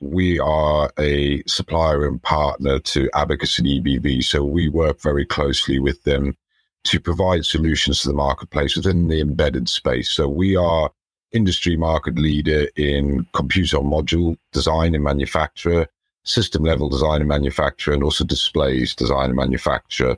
we 0.01 0.39
are 0.39 0.91
a 0.99 1.43
supplier 1.47 2.07
and 2.07 2.23
partner 2.23 2.81
to 2.81 3.09
Abacus 3.15 3.59
and 3.59 3.67
EBV. 3.67 4.25
So, 4.25 4.45
we 4.45 4.69
work 4.69 5.01
very 5.01 5.25
closely 5.25 5.79
with 5.79 6.03
them 6.03 6.37
to 6.85 7.01
provide 7.01 7.47
solutions 7.47 8.03
to 8.03 8.09
the 8.09 8.15
marketplace 8.15 8.77
within 8.77 9.09
the 9.09 9.23
embedded 9.23 9.71
space. 9.71 10.11
So, 10.11 10.29
we 10.29 10.55
are 10.55 10.91
industry 11.33 11.77
market 11.77 12.19
leader 12.19 12.69
in 12.77 13.27
computer 13.33 13.79
module 13.79 14.37
design 14.53 14.95
and 14.95 15.05
manufacture 15.05 15.87
system 16.25 16.65
level 16.65 16.89
design 16.89 17.21
and 17.21 17.29
manufacture 17.29 17.93
and 17.93 18.03
also 18.03 18.25
displays 18.25 18.95
design 18.95 19.27
and 19.27 19.37
manufacture 19.37 20.17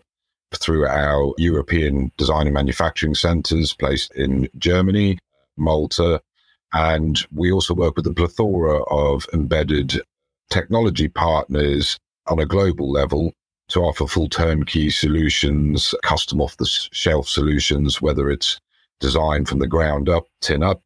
through 0.54 0.86
our 0.86 1.34
European 1.36 2.10
design 2.16 2.46
and 2.46 2.54
manufacturing 2.54 3.14
centers 3.14 3.74
placed 3.74 4.10
in 4.14 4.48
Germany, 4.56 5.18
Malta, 5.58 6.20
and 6.72 7.26
we 7.32 7.52
also 7.52 7.74
work 7.74 7.96
with 7.96 8.06
a 8.06 8.14
plethora 8.14 8.82
of 8.84 9.26
embedded 9.32 10.00
technology 10.50 11.08
partners 11.08 11.98
on 12.26 12.38
a 12.38 12.46
global 12.46 12.90
level 12.90 13.32
to 13.68 13.80
offer 13.80 14.06
full 14.06 14.28
turnkey 14.28 14.88
solutions, 14.88 15.94
custom 16.02 16.40
off 16.40 16.56
the 16.56 16.66
shelf 16.66 17.28
solutions, 17.28 18.00
whether 18.00 18.30
it's 18.30 18.58
design 19.00 19.44
from 19.44 19.58
the 19.58 19.66
ground 19.66 20.08
up, 20.08 20.24
tin 20.40 20.62
up, 20.62 20.82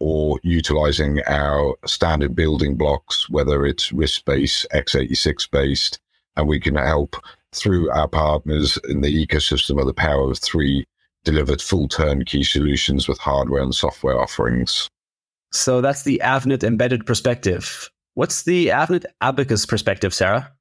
or 0.00 0.38
utilizing 0.42 1.20
our 1.26 1.74
standard 1.86 2.34
building 2.34 2.76
blocks, 2.76 3.28
whether 3.30 3.64
it's 3.64 3.92
RISC 3.92 4.24
based, 4.24 4.66
x86 4.72 5.50
based, 5.50 5.98
and 6.36 6.46
we 6.46 6.60
can 6.60 6.76
help 6.76 7.16
through 7.52 7.90
our 7.90 8.08
partners 8.08 8.78
in 8.88 9.00
the 9.00 9.26
ecosystem 9.26 9.80
of 9.80 9.86
the 9.86 9.94
power 9.94 10.30
of 10.30 10.38
three 10.38 10.84
delivered 11.24 11.60
full 11.60 11.88
turnkey 11.88 12.44
solutions 12.44 13.08
with 13.08 13.18
hardware 13.18 13.62
and 13.62 13.74
software 13.74 14.20
offerings. 14.20 14.88
So 15.52 15.80
that's 15.80 16.02
the 16.02 16.20
Avnet 16.22 16.62
embedded 16.62 17.06
perspective. 17.06 17.90
What's 18.14 18.42
the 18.44 18.68
Avnet 18.68 19.04
Abacus 19.20 19.66
perspective, 19.66 20.14
Sara? 20.14 20.52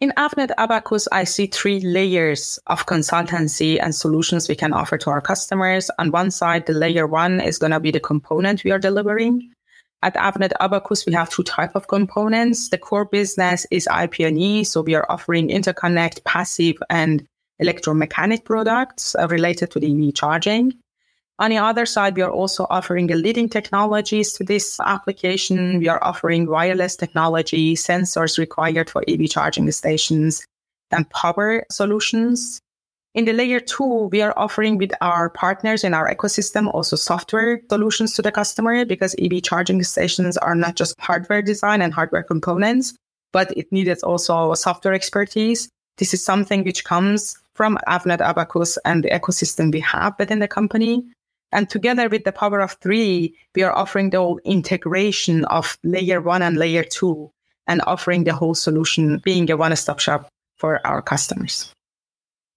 In 0.00 0.14
Avnet 0.16 0.50
Abacus, 0.56 1.06
I 1.12 1.24
see 1.24 1.46
three 1.46 1.80
layers 1.80 2.58
of 2.68 2.86
consultancy 2.86 3.78
and 3.78 3.94
solutions 3.94 4.48
we 4.48 4.54
can 4.54 4.72
offer 4.72 4.96
to 4.96 5.10
our 5.10 5.20
customers. 5.20 5.90
On 5.98 6.10
one 6.10 6.30
side, 6.30 6.64
the 6.64 6.72
layer 6.72 7.06
one 7.06 7.38
is 7.38 7.58
going 7.58 7.72
to 7.72 7.80
be 7.80 7.90
the 7.90 8.00
component 8.00 8.64
we 8.64 8.70
are 8.70 8.78
delivering. 8.78 9.52
At 10.02 10.14
Avnet 10.14 10.52
Abacus, 10.58 11.04
we 11.04 11.12
have 11.12 11.28
two 11.28 11.42
type 11.42 11.72
of 11.74 11.88
components. 11.88 12.70
The 12.70 12.78
core 12.78 13.04
business 13.04 13.66
is 13.70 13.86
IP&E, 13.94 14.64
so 14.64 14.80
we 14.80 14.94
are 14.94 15.04
offering 15.10 15.48
interconnect, 15.48 16.24
passive, 16.24 16.76
and 16.88 17.26
electromechanic 17.62 18.46
products 18.46 19.14
uh, 19.16 19.28
related 19.28 19.70
to 19.72 19.80
the 19.80 20.08
EV 20.08 20.14
charging. 20.14 20.72
On 21.40 21.48
the 21.48 21.56
other 21.56 21.86
side, 21.86 22.16
we 22.16 22.22
are 22.22 22.30
also 22.30 22.66
offering 22.68 23.06
the 23.06 23.14
leading 23.14 23.48
technologies 23.48 24.34
to 24.34 24.44
this 24.44 24.78
application. 24.78 25.78
We 25.78 25.88
are 25.88 26.02
offering 26.04 26.46
wireless 26.46 26.96
technology, 26.96 27.74
sensors 27.74 28.36
required 28.36 28.90
for 28.90 29.02
EV 29.08 29.30
charging 29.30 29.70
stations, 29.72 30.44
and 30.90 31.08
power 31.08 31.64
solutions. 31.70 32.60
In 33.14 33.24
the 33.24 33.32
layer 33.32 33.58
two, 33.58 34.10
we 34.12 34.20
are 34.20 34.34
offering 34.36 34.76
with 34.76 34.92
our 35.00 35.30
partners 35.30 35.82
in 35.82 35.94
our 35.94 36.14
ecosystem 36.14 36.72
also 36.74 36.94
software 36.94 37.62
solutions 37.70 38.14
to 38.16 38.22
the 38.22 38.30
customer 38.30 38.84
because 38.84 39.16
EV 39.18 39.42
charging 39.42 39.82
stations 39.82 40.36
are 40.36 40.54
not 40.54 40.76
just 40.76 40.94
hardware 41.00 41.40
design 41.40 41.80
and 41.80 41.94
hardware 41.94 42.22
components, 42.22 42.94
but 43.32 43.50
it 43.56 43.72
needed 43.72 44.02
also 44.02 44.52
software 44.52 44.92
expertise. 44.92 45.70
This 45.96 46.12
is 46.12 46.22
something 46.22 46.64
which 46.64 46.84
comes 46.84 47.34
from 47.54 47.78
Avnet 47.88 48.20
Abacus 48.20 48.76
and 48.84 49.04
the 49.04 49.08
ecosystem 49.08 49.72
we 49.72 49.80
have 49.80 50.14
within 50.18 50.38
the 50.38 50.48
company. 50.48 51.02
And 51.52 51.68
together 51.68 52.08
with 52.08 52.24
the 52.24 52.32
power 52.32 52.60
of 52.60 52.72
three, 52.80 53.34
we 53.54 53.62
are 53.62 53.72
offering 53.72 54.10
the 54.10 54.18
whole 54.18 54.40
integration 54.44 55.44
of 55.46 55.78
layer 55.82 56.20
one 56.20 56.42
and 56.42 56.56
layer 56.56 56.84
two 56.84 57.30
and 57.66 57.82
offering 57.86 58.24
the 58.24 58.34
whole 58.34 58.54
solution 58.54 59.18
being 59.18 59.50
a 59.50 59.56
one 59.56 59.74
stop 59.76 59.98
shop 59.98 60.28
for 60.56 60.84
our 60.86 61.02
customers. 61.02 61.72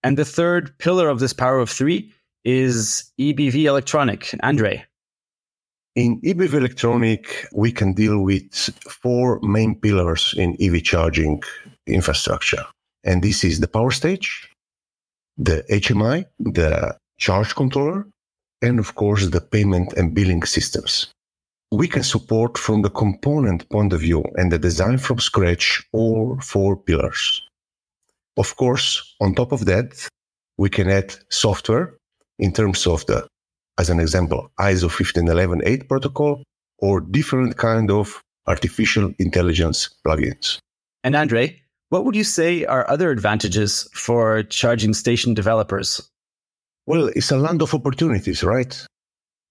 And 0.03 0.17
the 0.17 0.25
third 0.25 0.77
pillar 0.77 1.07
of 1.07 1.19
this 1.19 1.33
power 1.33 1.59
of 1.59 1.69
three 1.69 2.13
is 2.43 3.11
EBV 3.19 3.63
Elektronik. 3.63 4.37
Andrej. 4.41 4.83
In 5.95 6.19
EBV 6.21 6.59
Elektronik, 6.59 7.45
we 7.53 7.71
can 7.71 7.93
deal 7.93 8.19
with 8.19 8.51
four 8.89 9.39
main 9.41 9.79
pillars 9.79 10.33
in 10.37 10.57
EV 10.59 10.83
charging 10.83 11.41
infrastructure. 11.87 12.65
And 13.03 13.21
this 13.21 13.43
is 13.43 13.59
the 13.59 13.67
power 13.67 13.91
stage, 13.91 14.49
the 15.37 15.63
HMI, 15.69 16.25
the 16.39 16.97
charge 17.17 17.55
controller, 17.55 18.07
and 18.63 18.79
of 18.79 18.95
course 18.95 19.27
the 19.29 19.41
payment 19.41 19.93
and 19.93 20.15
billing 20.15 20.43
systems. 20.43 21.07
We 21.71 21.87
can 21.87 22.03
support 22.03 22.57
from 22.57 22.81
the 22.81 22.89
component 22.89 23.69
point 23.69 23.93
of 23.93 23.99
view 23.99 24.23
and 24.35 24.51
the 24.51 24.59
design 24.59 24.97
from 24.97 25.19
scratch 25.19 25.83
all 25.91 26.39
four 26.41 26.77
pillars. 26.77 27.41
Of 28.37 28.55
course, 28.55 29.15
on 29.19 29.35
top 29.35 29.51
of 29.51 29.65
that, 29.65 30.07
we 30.57 30.69
can 30.69 30.89
add 30.89 31.15
software 31.29 31.97
in 32.39 32.53
terms 32.53 32.87
of 32.87 33.05
the, 33.07 33.27
as 33.77 33.89
an 33.89 33.99
example, 33.99 34.51
ISO 34.59 34.89
15118 34.89 35.87
protocol 35.87 36.43
or 36.79 37.01
different 37.01 37.57
kind 37.57 37.91
of 37.91 38.21
artificial 38.47 39.13
intelligence 39.19 39.89
plugins. 40.05 40.57
And 41.03 41.15
Andrej, 41.15 41.59
what 41.89 42.05
would 42.05 42.15
you 42.15 42.23
say 42.23 42.65
are 42.65 42.89
other 42.89 43.11
advantages 43.11 43.87
for 43.93 44.43
charging 44.43 44.93
station 44.93 45.33
developers 45.33 46.01
well, 46.85 47.07
it's 47.15 47.31
a 47.31 47.37
land 47.37 47.61
of 47.61 47.73
opportunities, 47.73 48.43
right? 48.43 48.85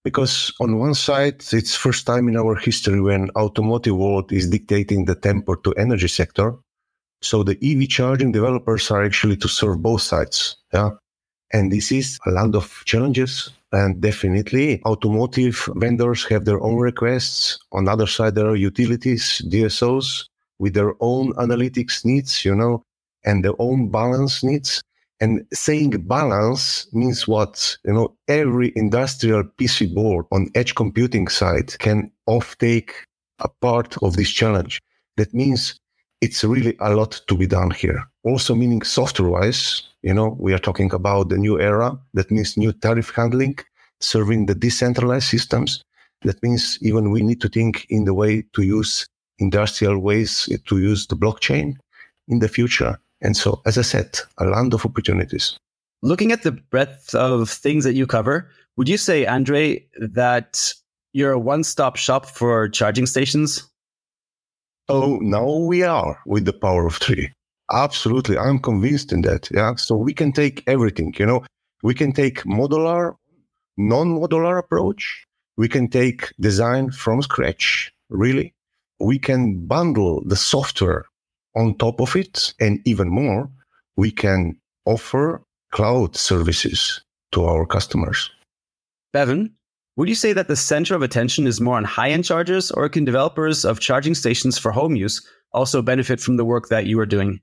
Because 0.05 0.53
on 0.61 0.79
one 0.79 0.95
side, 0.95 1.43
it's 1.53 1.77
first 1.77 2.07
time 2.07 2.29
in 2.29 2.37
our 2.37 2.57
history 2.57 3.01
when 3.01 3.31
automotive 3.37 3.97
world 3.97 4.33
is 4.33 4.49
dictating 4.49 5.05
the 5.05 5.15
tempo 5.15 5.55
to 5.55 5.73
energy 5.75 6.09
sector. 6.09 6.55
So 7.23 7.45
the 7.45 7.57
EV 7.62 7.89
charging 7.89 8.33
developers 8.33 8.91
are 8.91 9.05
actually 9.05 9.37
to 9.37 9.49
serve 9.49 9.81
both 9.81 10.03
sides. 10.03 10.57
Yeah. 10.73 10.91
And 11.53 11.71
this 11.71 11.93
is 11.93 12.19
a 12.27 12.31
land 12.31 12.57
of 12.57 12.83
challenges. 12.85 13.51
And 13.71 14.01
definitely 14.01 14.83
automotive 14.85 15.69
vendors 15.77 16.25
have 16.25 16.45
their 16.45 16.61
own 16.61 16.77
requests. 16.77 17.59
On 17.73 17.85
the 17.85 17.93
other 17.93 18.07
side, 18.07 18.35
there 18.35 18.49
are 18.49 18.57
utilities, 18.57 19.41
DSOs 19.49 20.27
with 20.59 20.75
their 20.75 20.95
own 21.01 21.33
analytics 21.35 22.05
needs, 22.05 22.45
you 22.45 22.55
know, 22.55 22.83
and 23.25 23.45
their 23.45 23.55
own 23.59 23.89
balance 23.89 24.45
needs. 24.45 24.83
And 25.23 25.47
saying 25.52 25.91
balance 26.09 26.93
means 26.93 27.29
what? 27.29 27.76
You 27.85 27.93
know, 27.93 28.17
every 28.26 28.73
industrial 28.75 29.45
PC 29.45 29.95
board 29.95 30.26
on 30.33 30.50
edge 30.57 30.75
computing 30.75 31.29
side 31.29 31.79
can 31.79 32.11
offtake 32.29 32.91
a 33.38 33.49
part 33.49 33.97
of 34.02 34.17
this 34.17 34.31
challenge. 34.31 34.81
That 35.17 35.33
means 35.33 35.79
it's 36.23 36.43
really 36.43 36.76
a 36.81 36.93
lot 36.93 37.21
to 37.29 37.37
be 37.37 37.47
done 37.47 37.71
here. 37.71 38.02
Also 38.25 38.57
meaning 38.57 38.83
software 38.83 39.31
wise, 39.31 39.83
you 40.02 40.12
know, 40.12 40.37
we 40.41 40.55
are 40.55 40.59
talking 40.59 40.93
about 40.93 41.29
the 41.29 41.38
new 41.38 41.61
era. 41.61 41.97
That 42.14 42.33
means 42.33 42.57
new 42.57 42.73
tariff 42.73 43.11
handling, 43.14 43.59
serving 44.00 44.47
the 44.47 44.57
decentralized 44.57 45.29
systems. 45.29 45.85
That 46.23 46.43
means 46.43 46.81
even 46.83 47.12
we 47.12 47.23
need 47.23 47.41
to 47.43 47.49
think 47.49 47.87
in 47.91 48.07
the 48.07 48.14
way 48.14 48.43
to 48.55 48.62
use 48.62 49.07
industrial 49.38 50.00
ways 50.00 50.49
to 50.67 50.79
use 50.79 51.07
the 51.07 51.17
blockchain 51.17 51.76
in 52.26 52.41
the 52.41 52.49
future. 52.49 52.99
And 53.23 53.37
so, 53.37 53.62
as 53.64 53.79
I 53.79 53.83
said, 53.83 54.19
a 54.38 54.45
land 54.45 54.75
of 54.75 54.85
opportunities. 54.85 55.57
Looking 56.02 56.33
at 56.33 56.43
the 56.43 56.52
breadth 56.52 57.14
of 57.14 57.49
things 57.49 57.85
that 57.85 57.95
you 57.95 58.07
cover, 58.07 58.50
would 58.76 58.88
you 58.88 58.97
say, 58.97 59.25
Andrej, 59.25 59.87
that 60.00 60.75
you're 61.12 61.33
a 61.33 61.38
one 61.38 61.62
stop 61.62 61.97
shop 61.97 62.26
for 62.26 62.69
charging 62.69 63.07
stations? 63.07 63.69
Oh, 64.88 65.19
now 65.23 65.49
we 65.49 65.85
are 65.85 66.19
with 66.26 66.45
the 66.45 66.52
power 66.52 66.87
of 66.87 66.97
three. 66.97 67.33
Absolutely. 67.73 68.37
I'm 68.37 68.59
convinced 68.59 69.12
in 69.12 69.23
that. 69.23 69.49
Yeah. 69.50 69.76
So 69.76 69.97
we 69.97 70.12
can 70.12 70.33
take 70.33 70.64
everything, 70.67 71.14
you 71.19 71.25
know, 71.25 71.45
we 71.83 71.95
can 71.95 72.12
take 72.12 72.43
modular, 72.45 73.14
non 73.76 74.19
modular 74.19 74.59
approach. 74.59 75.25
We 75.57 75.69
can 75.69 75.88
take 75.88 76.33
design 76.41 76.91
from 76.91 77.23
scratch, 77.23 77.93
really. 78.09 78.55
We 78.99 79.19
can 79.19 79.67
bundle 79.67 80.23
the 80.25 80.37
software 80.37 81.05
on 81.54 81.76
top 81.76 82.00
of 82.00 82.16
it. 82.16 82.54
And 82.61 82.80
even 82.85 83.09
more, 83.09 83.50
we 83.97 84.11
can 84.11 84.56
offer 84.87 85.42
cloud 85.71 86.16
services 86.16 87.02
to 87.32 87.44
our 87.44 87.66
customers. 87.66 88.30
Bevan, 89.12 89.54
would 89.97 90.09
you 90.09 90.14
say 90.14 90.32
that 90.32 90.49
the 90.49 90.56
center 90.56 90.94
of 90.94 91.02
attention 91.02 91.47
is 91.47 91.61
more 91.61 91.76
on 91.76 91.85
high 91.85 92.11
end 92.11 92.25
chargers, 92.25 92.71
or 92.71 92.88
can 92.88 93.04
developers 93.04 93.64
of 93.64 93.80
charging 93.80 94.14
stations 94.14 94.59
for 94.59 94.73
home 94.73 94.97
use 94.97 95.26
also 95.52 95.82
benefit 95.82 96.21
from 96.21 96.37
the 96.37 96.44
work 96.44 96.68
that 96.68 96.87
you 96.87 96.99
are 96.99 97.06
doing? 97.06 97.40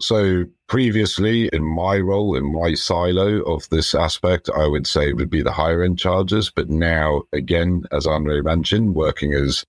So, 0.00 0.44
previously, 0.68 1.48
in 1.52 1.62
my 1.62 1.98
role, 1.98 2.36
in 2.36 2.52
my 2.52 2.74
silo 2.74 3.40
of 3.42 3.68
this 3.70 3.94
aspect, 3.94 4.50
I 4.54 4.66
would 4.66 4.86
say 4.86 5.08
it 5.08 5.16
would 5.16 5.30
be 5.30 5.42
the 5.42 5.52
higher 5.52 5.82
end 5.82 5.98
chargers. 5.98 6.50
But 6.50 6.68
now, 6.68 7.22
again, 7.32 7.84
as 7.92 8.04
Andrej 8.04 8.44
mentioned, 8.44 8.94
working 8.94 9.32
as 9.32 9.64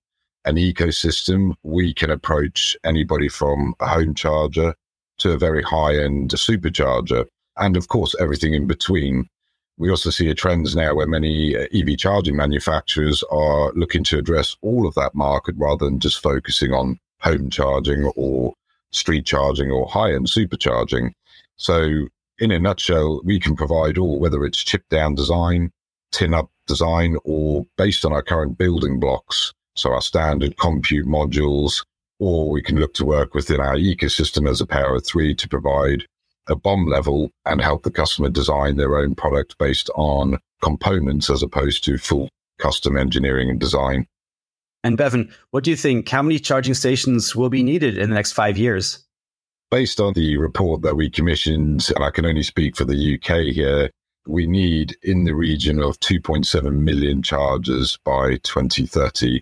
an 0.48 0.56
ecosystem, 0.56 1.54
we 1.62 1.92
can 1.92 2.10
approach 2.10 2.74
anybody 2.82 3.28
from 3.28 3.74
a 3.80 3.86
home 3.86 4.14
charger 4.14 4.74
to 5.18 5.32
a 5.32 5.38
very 5.38 5.62
high 5.62 5.96
end 5.96 6.30
supercharger. 6.30 7.26
And 7.58 7.76
of 7.76 7.88
course, 7.88 8.14
everything 8.18 8.54
in 8.54 8.66
between. 8.66 9.28
We 9.76 9.90
also 9.90 10.10
see 10.10 10.28
a 10.28 10.34
trend 10.34 10.74
now 10.74 10.94
where 10.94 11.06
many 11.06 11.54
uh, 11.54 11.66
EV 11.72 11.98
charging 11.98 12.34
manufacturers 12.34 13.22
are 13.30 13.72
looking 13.74 14.02
to 14.04 14.18
address 14.18 14.56
all 14.62 14.88
of 14.88 14.94
that 14.94 15.14
market 15.14 15.54
rather 15.58 15.84
than 15.84 16.00
just 16.00 16.20
focusing 16.20 16.72
on 16.72 16.98
home 17.20 17.50
charging 17.50 18.10
or 18.16 18.54
street 18.90 19.26
charging 19.26 19.70
or 19.70 19.86
high 19.86 20.12
end 20.12 20.26
supercharging. 20.26 21.12
So, 21.56 22.08
in 22.38 22.50
a 22.50 22.58
nutshell, 22.58 23.20
we 23.24 23.38
can 23.38 23.54
provide 23.54 23.98
all, 23.98 24.18
whether 24.18 24.44
it's 24.44 24.64
chip 24.64 24.82
down 24.88 25.14
design, 25.14 25.72
tin 26.10 26.32
up 26.32 26.50
design, 26.66 27.16
or 27.24 27.66
based 27.76 28.04
on 28.04 28.12
our 28.12 28.22
current 28.22 28.56
building 28.56 28.98
blocks. 28.98 29.52
So, 29.78 29.92
our 29.92 30.00
standard 30.00 30.56
compute 30.56 31.06
modules, 31.06 31.84
or 32.18 32.50
we 32.50 32.60
can 32.62 32.80
look 32.80 32.94
to 32.94 33.04
work 33.04 33.32
within 33.32 33.60
our 33.60 33.76
ecosystem 33.76 34.50
as 34.50 34.60
a 34.60 34.66
power 34.66 34.96
of 34.96 35.06
three 35.06 35.36
to 35.36 35.48
provide 35.48 36.04
a 36.48 36.56
BOM 36.56 36.86
level 36.86 37.30
and 37.46 37.60
help 37.60 37.84
the 37.84 37.90
customer 37.92 38.28
design 38.28 38.76
their 38.76 38.96
own 38.96 39.14
product 39.14 39.56
based 39.56 39.88
on 39.94 40.38
components 40.62 41.30
as 41.30 41.44
opposed 41.44 41.84
to 41.84 41.96
full 41.96 42.28
custom 42.58 42.96
engineering 42.96 43.50
and 43.50 43.60
design. 43.60 44.08
And 44.82 44.96
Bevan, 44.96 45.32
what 45.52 45.62
do 45.62 45.70
you 45.70 45.76
think? 45.76 46.08
How 46.08 46.22
many 46.22 46.40
charging 46.40 46.74
stations 46.74 47.36
will 47.36 47.50
be 47.50 47.62
needed 47.62 47.98
in 47.98 48.08
the 48.08 48.16
next 48.16 48.32
five 48.32 48.58
years? 48.58 49.04
Based 49.70 50.00
on 50.00 50.12
the 50.14 50.38
report 50.38 50.82
that 50.82 50.96
we 50.96 51.08
commissioned, 51.08 51.88
and 51.94 52.04
I 52.04 52.10
can 52.10 52.26
only 52.26 52.42
speak 52.42 52.74
for 52.74 52.84
the 52.84 53.14
UK 53.14 53.54
here, 53.54 53.90
we 54.26 54.48
need 54.48 54.96
in 55.04 55.22
the 55.22 55.36
region 55.36 55.80
of 55.80 56.00
2.7 56.00 56.72
million 56.80 57.22
chargers 57.22 57.96
by 58.04 58.38
2030. 58.42 59.40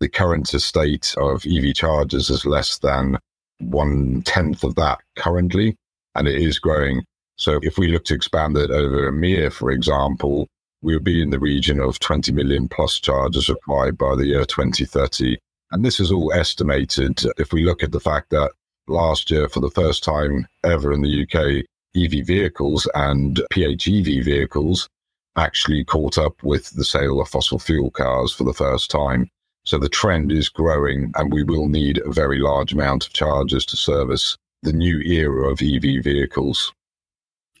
The 0.00 0.08
current 0.08 0.52
estate 0.52 1.14
of 1.18 1.46
EV 1.46 1.74
chargers 1.74 2.30
is 2.30 2.44
less 2.44 2.78
than 2.78 3.18
one 3.60 4.22
tenth 4.22 4.62
of 4.62 4.74
that 4.74 4.98
currently 5.16 5.76
and 6.14 6.26
it 6.26 6.40
is 6.40 6.58
growing. 6.58 7.04
So 7.36 7.60
if 7.62 7.78
we 7.78 7.88
look 7.88 8.04
to 8.06 8.14
expand 8.14 8.56
it 8.56 8.70
over 8.70 9.10
EMEA, 9.10 9.52
for 9.52 9.70
example, 9.70 10.48
we'll 10.82 11.00
be 11.00 11.22
in 11.22 11.30
the 11.30 11.38
region 11.38 11.80
of 11.80 11.98
20 11.98 12.32
million 12.32 12.68
plus 12.68 12.98
charges 12.98 13.48
required 13.48 13.98
by 13.98 14.16
the 14.16 14.26
year 14.26 14.44
2030. 14.44 15.38
And 15.72 15.84
this 15.84 16.00
is 16.00 16.10
all 16.10 16.32
estimated 16.32 17.22
if 17.38 17.52
we 17.52 17.64
look 17.64 17.82
at 17.82 17.92
the 17.92 18.00
fact 18.00 18.30
that 18.30 18.52
last 18.88 19.30
year, 19.30 19.48
for 19.48 19.60
the 19.60 19.70
first 19.70 20.04
time 20.04 20.46
ever 20.64 20.92
in 20.92 21.02
the 21.02 21.22
UK, 21.22 21.64
EV 21.96 22.26
vehicles 22.26 22.88
and 22.94 23.40
PHEV 23.52 24.24
vehicles 24.24 24.88
actually 25.36 25.84
caught 25.84 26.18
up 26.18 26.42
with 26.42 26.70
the 26.70 26.84
sale 26.84 27.20
of 27.20 27.28
fossil 27.28 27.58
fuel 27.58 27.90
cars 27.90 28.32
for 28.32 28.44
the 28.44 28.54
first 28.54 28.90
time. 28.90 29.28
So 29.66 29.78
the 29.78 29.88
trend 29.88 30.30
is 30.30 30.48
growing, 30.48 31.12
and 31.16 31.32
we 31.32 31.42
will 31.42 31.68
need 31.68 31.98
a 31.98 32.12
very 32.12 32.38
large 32.38 32.72
amount 32.72 33.04
of 33.04 33.12
chargers 33.12 33.66
to 33.66 33.76
service 33.76 34.38
the 34.62 34.72
new 34.72 35.00
era 35.00 35.50
of 35.50 35.60
EV 35.60 36.04
vehicles. 36.04 36.72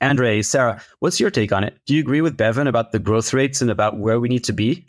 Andrej, 0.00 0.44
Sara, 0.44 0.80
what's 1.00 1.18
your 1.18 1.30
take 1.30 1.52
on 1.52 1.64
it? 1.64 1.76
Do 1.84 1.94
you 1.94 2.00
agree 2.00 2.20
with 2.20 2.36
Bevan 2.36 2.68
about 2.68 2.92
the 2.92 3.00
growth 3.00 3.32
rates 3.32 3.60
and 3.60 3.70
about 3.70 3.98
where 3.98 4.20
we 4.20 4.28
need 4.28 4.44
to 4.44 4.52
be? 4.52 4.86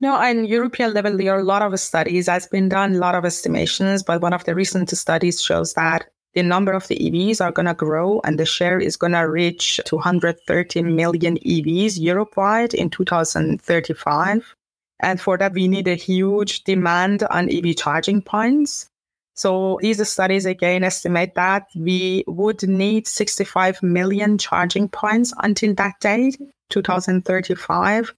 No, 0.00 0.14
on 0.14 0.44
European 0.44 0.94
level, 0.94 1.16
there 1.16 1.34
are 1.34 1.40
a 1.40 1.44
lot 1.44 1.62
of 1.62 1.78
studies 1.80 2.28
has 2.28 2.46
been 2.46 2.68
done, 2.68 2.94
a 2.94 2.98
lot 2.98 3.16
of 3.16 3.24
estimations, 3.24 4.04
but 4.04 4.20
one 4.20 4.32
of 4.32 4.44
the 4.44 4.54
recent 4.54 4.88
studies 4.90 5.42
shows 5.42 5.74
that 5.74 6.08
the 6.34 6.42
number 6.44 6.72
of 6.72 6.86
the 6.86 6.96
EVs 6.96 7.40
are 7.40 7.50
going 7.50 7.66
to 7.66 7.74
grow 7.74 8.20
and 8.22 8.38
the 8.38 8.46
share 8.46 8.78
is 8.78 8.96
going 8.96 9.14
to 9.14 9.22
reach 9.22 9.80
230 9.86 10.82
million 10.84 11.36
EVs 11.38 11.98
Europe-wide 11.98 12.74
in 12.74 12.90
2035. 12.90 14.54
And 15.00 15.20
for 15.20 15.38
that, 15.38 15.52
we 15.52 15.68
need 15.68 15.88
a 15.88 15.94
huge 15.94 16.64
demand 16.64 17.22
on 17.24 17.50
EV 17.50 17.76
charging 17.76 18.22
points. 18.22 18.90
So 19.34 19.78
these 19.80 20.06
studies 20.08 20.46
again 20.46 20.82
estimate 20.82 21.34
that 21.36 21.68
we 21.76 22.24
would 22.26 22.62
need 22.68 23.06
65 23.06 23.82
million 23.82 24.36
charging 24.36 24.88
points 24.88 25.32
until 25.38 25.74
that 25.74 26.00
date, 26.00 26.40
2035. 26.70 28.12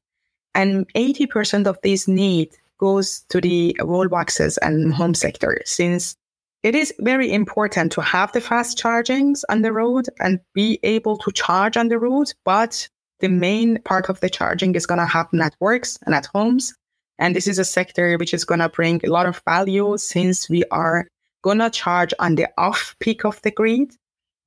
And 0.54 0.88
80% 0.94 1.66
of 1.66 1.78
this 1.82 2.08
need 2.08 2.56
goes 2.78 3.20
to 3.28 3.40
the 3.40 3.76
wall 3.80 4.08
boxes 4.08 4.56
and 4.58 4.94
home 4.94 5.14
sector 5.14 5.60
since 5.66 6.16
it 6.62 6.74
is 6.74 6.92
very 6.98 7.32
important 7.32 7.92
to 7.92 8.02
have 8.02 8.32
the 8.32 8.40
fast 8.40 8.78
chargings 8.78 9.44
on 9.48 9.62
the 9.62 9.72
road 9.72 10.06
and 10.18 10.40
be 10.54 10.78
able 10.82 11.16
to 11.18 11.32
charge 11.32 11.76
on 11.76 11.88
the 11.88 11.98
road. 11.98 12.32
But 12.44 12.88
the 13.20 13.28
main 13.28 13.80
part 13.82 14.08
of 14.08 14.20
the 14.20 14.30
charging 14.30 14.74
is 14.74 14.86
going 14.86 14.98
to 14.98 15.06
happen 15.06 15.40
at 15.40 15.54
works 15.60 15.98
and 16.06 16.14
at 16.14 16.26
homes. 16.26 16.74
And 17.18 17.36
this 17.36 17.46
is 17.46 17.58
a 17.58 17.64
sector 17.64 18.16
which 18.16 18.32
is 18.32 18.44
going 18.44 18.60
to 18.60 18.68
bring 18.68 19.00
a 19.04 19.10
lot 19.10 19.26
of 19.26 19.42
value 19.46 19.96
since 19.98 20.48
we 20.48 20.64
are 20.70 21.06
going 21.42 21.58
to 21.58 21.70
charge 21.70 22.14
on 22.18 22.34
the 22.34 22.48
off 22.56 22.96
peak 23.00 23.24
of 23.24 23.40
the 23.42 23.50
grid. 23.50 23.94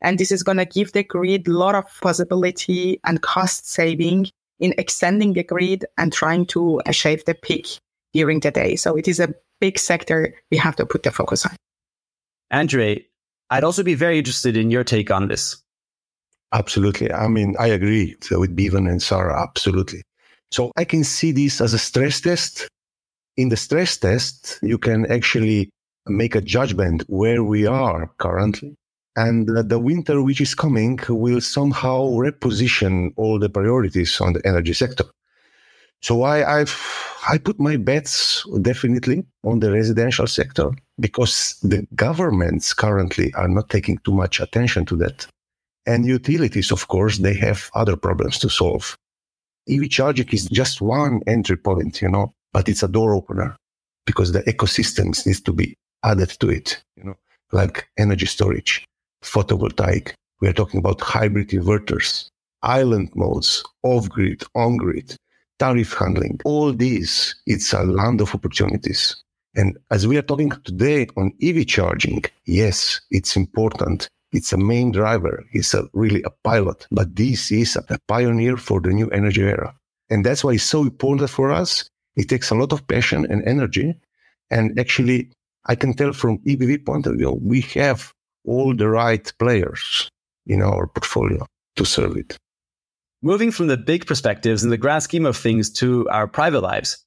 And 0.01 0.19
this 0.19 0.31
is 0.31 0.43
going 0.43 0.57
to 0.57 0.65
give 0.65 0.91
the 0.91 1.03
grid 1.03 1.47
a 1.47 1.51
lot 1.51 1.75
of 1.75 1.86
possibility 2.01 2.99
and 3.05 3.21
cost 3.21 3.69
saving 3.69 4.27
in 4.59 4.73
extending 4.77 5.33
the 5.33 5.43
grid 5.43 5.86
and 5.97 6.12
trying 6.12 6.45
to 6.47 6.81
shave 6.91 7.23
the 7.25 7.36
peak 7.36 7.79
during 8.13 8.39
the 8.39 8.51
day. 8.51 8.75
So 8.75 8.95
it 8.95 9.07
is 9.07 9.19
a 9.19 9.33
big 9.62 9.79
sector 9.79 10.33
we 10.51 10.57
have 10.57 10.75
to 10.77 10.86
put 10.86 11.03
the 11.03 11.12
focus 11.12 11.45
on. 11.45 11.55
Andrej, 12.51 13.05
I'd 13.49 13.63
also 13.63 13.83
be 13.83 13.95
very 13.95 14.17
interested 14.17 14.57
in 14.57 14.71
your 14.71 14.83
take 14.83 15.09
on 15.09 15.27
this. 15.27 15.57
Absolutely. 16.54 17.12
I 17.12 17.28
mean, 17.28 17.56
I 17.60 17.68
agree 17.68 18.16
with 18.32 18.56
Bevan 18.56 18.88
and 18.88 19.02
Sara. 19.02 19.42
Absolutely. 19.42 20.04
So 20.52 20.72
I 20.78 20.86
can 20.86 21.04
see 21.04 21.32
this 21.32 21.60
as 21.60 21.74
a 21.74 21.80
stress 21.80 22.22
test. 22.22 22.68
In 23.38 23.50
the 23.50 23.58
stress 23.58 23.98
test, 23.98 24.60
you 24.62 24.78
can 24.78 25.12
actually 25.12 25.72
make 26.06 26.36
a 26.36 26.42
judgment 26.42 27.04
where 27.08 27.44
we 27.44 27.66
are 27.66 28.12
currently. 28.20 28.76
And 29.16 29.48
the 29.48 29.80
winter 29.80 30.22
which 30.22 30.42
is 30.42 30.54
coming 30.54 31.00
will 31.10 31.42
somehow 31.42 32.10
reposition 32.12 33.13
all 33.16 33.39
the 33.39 33.50
priorities 33.50 34.22
on 34.22 34.34
the 34.34 34.46
energy 34.46 34.74
sector. 34.74 35.06
So 36.02 36.24
I, 36.24 36.60
I've 36.60 36.76
I 37.28 37.38
put 37.38 37.60
my 37.60 37.78
bets 37.78 38.46
definitely 38.62 39.24
on 39.44 39.60
the 39.60 39.72
residential 39.72 40.28
sector 40.28 40.72
because 41.00 41.58
the 41.63 41.88
governments 41.96 42.74
currently 42.74 43.34
are 43.36 43.48
not 43.48 43.70
taking 43.70 43.98
too 44.00 44.13
much 44.13 44.39
attention 44.42 44.86
to 44.88 44.96
that. 44.98 45.26
And 45.86 46.06
utilities, 46.06 46.72
of 46.72 46.88
course, 46.88 47.17
they 47.17 47.34
have 47.36 47.69
other 47.74 47.98
problems 47.98 48.39
to 48.39 48.50
solve. 48.50 48.98
EV 49.69 49.89
charging 49.89 50.30
is 50.30 50.46
just 50.46 50.82
one 50.82 51.22
entry 51.28 51.58
point, 51.58 52.02
you 52.02 52.10
know, 52.10 52.34
but 52.52 52.69
it's 52.69 52.84
a 52.84 52.88
door 52.88 53.13
opener 53.13 53.56
because 54.06 54.32
the 54.32 54.43
ecosystems 54.43 55.26
needs 55.26 55.41
to 55.41 55.54
be 55.54 55.76
added 56.04 56.30
to 56.39 56.50
it, 56.50 56.82
you 56.98 57.04
know, 57.04 57.17
like 57.52 57.88
energy 57.98 58.26
storage, 58.26 58.86
photovoltaic. 59.24 60.13
We 60.41 60.48
are 60.50 60.54
talking 60.54 60.80
about 60.80 61.02
hybrid 61.02 61.50
inverters, 61.50 62.28
island 62.62 63.12
modes, 63.15 63.63
off 63.84 64.10
grid, 64.10 64.43
on 64.56 64.78
grid, 64.78 65.15
tariff 65.60 65.93
handling. 65.93 66.39
All 66.43 66.74
these, 66.74 67.36
it's 67.46 67.72
a 67.74 67.84
land 67.84 68.22
of 68.22 68.34
opportunities. 68.36 69.15
And 69.56 69.78
as 69.91 70.08
we 70.08 70.17
are 70.17 70.24
talking 70.24 70.52
today 70.63 71.08
on 71.15 71.32
EV 71.41 71.67
charging, 71.67 72.24
yes, 72.46 73.00
it's 73.12 73.36
important 73.38 74.08
it's 74.34 74.52
a 74.52 74.58
main 74.58 74.91
driver. 74.91 75.46
It's 75.54 75.74
a, 75.74 75.88
really 75.93 76.24
a 76.24 76.32
pilot, 76.43 76.88
but 76.91 77.15
this 77.15 77.52
is 77.52 77.76
a, 77.76 78.00
pioneer 78.08 78.58
for 78.58 78.82
the 78.82 78.89
new 78.89 79.10
energy 79.12 79.43
era. 79.43 79.74
And 80.10 80.26
that's 80.26 80.43
why 80.43 80.54
it's 80.54 80.63
so 80.63 80.82
important 80.82 81.30
for 81.30 81.52
us. 81.52 81.88
It 82.15 82.30
takes 82.30 82.50
a 82.50 82.56
lot 82.56 82.74
of 82.74 82.86
passion 82.88 83.26
and 83.30 83.48
energy. 83.48 83.96
And 84.52 84.78
actually, 84.80 85.32
I 85.65 85.76
can 85.76 85.93
tell 85.93 86.13
from 86.13 86.39
EBV 86.39 86.86
point 86.86 87.08
of 87.08 87.15
view, 87.15 87.39
we 87.41 87.62
have 87.76 88.12
all 88.46 88.76
the 88.76 88.89
right 88.89 89.32
players 89.39 90.10
in 90.46 90.62
our 90.62 90.88
portfolio 90.88 91.46
to 91.78 91.86
serve 91.86 92.17
it. 92.17 92.38
Moving 93.22 93.52
from 93.52 93.67
the 93.67 93.78
big 93.78 94.06
perspectives 94.06 94.63
and 94.63 94.72
the 94.72 94.78
grand 94.78 95.04
scheme 95.04 95.26
of 95.26 95.38
things 95.38 95.69
to 95.74 96.10
our 96.10 96.28
private 96.28 96.62
lives, 96.62 96.98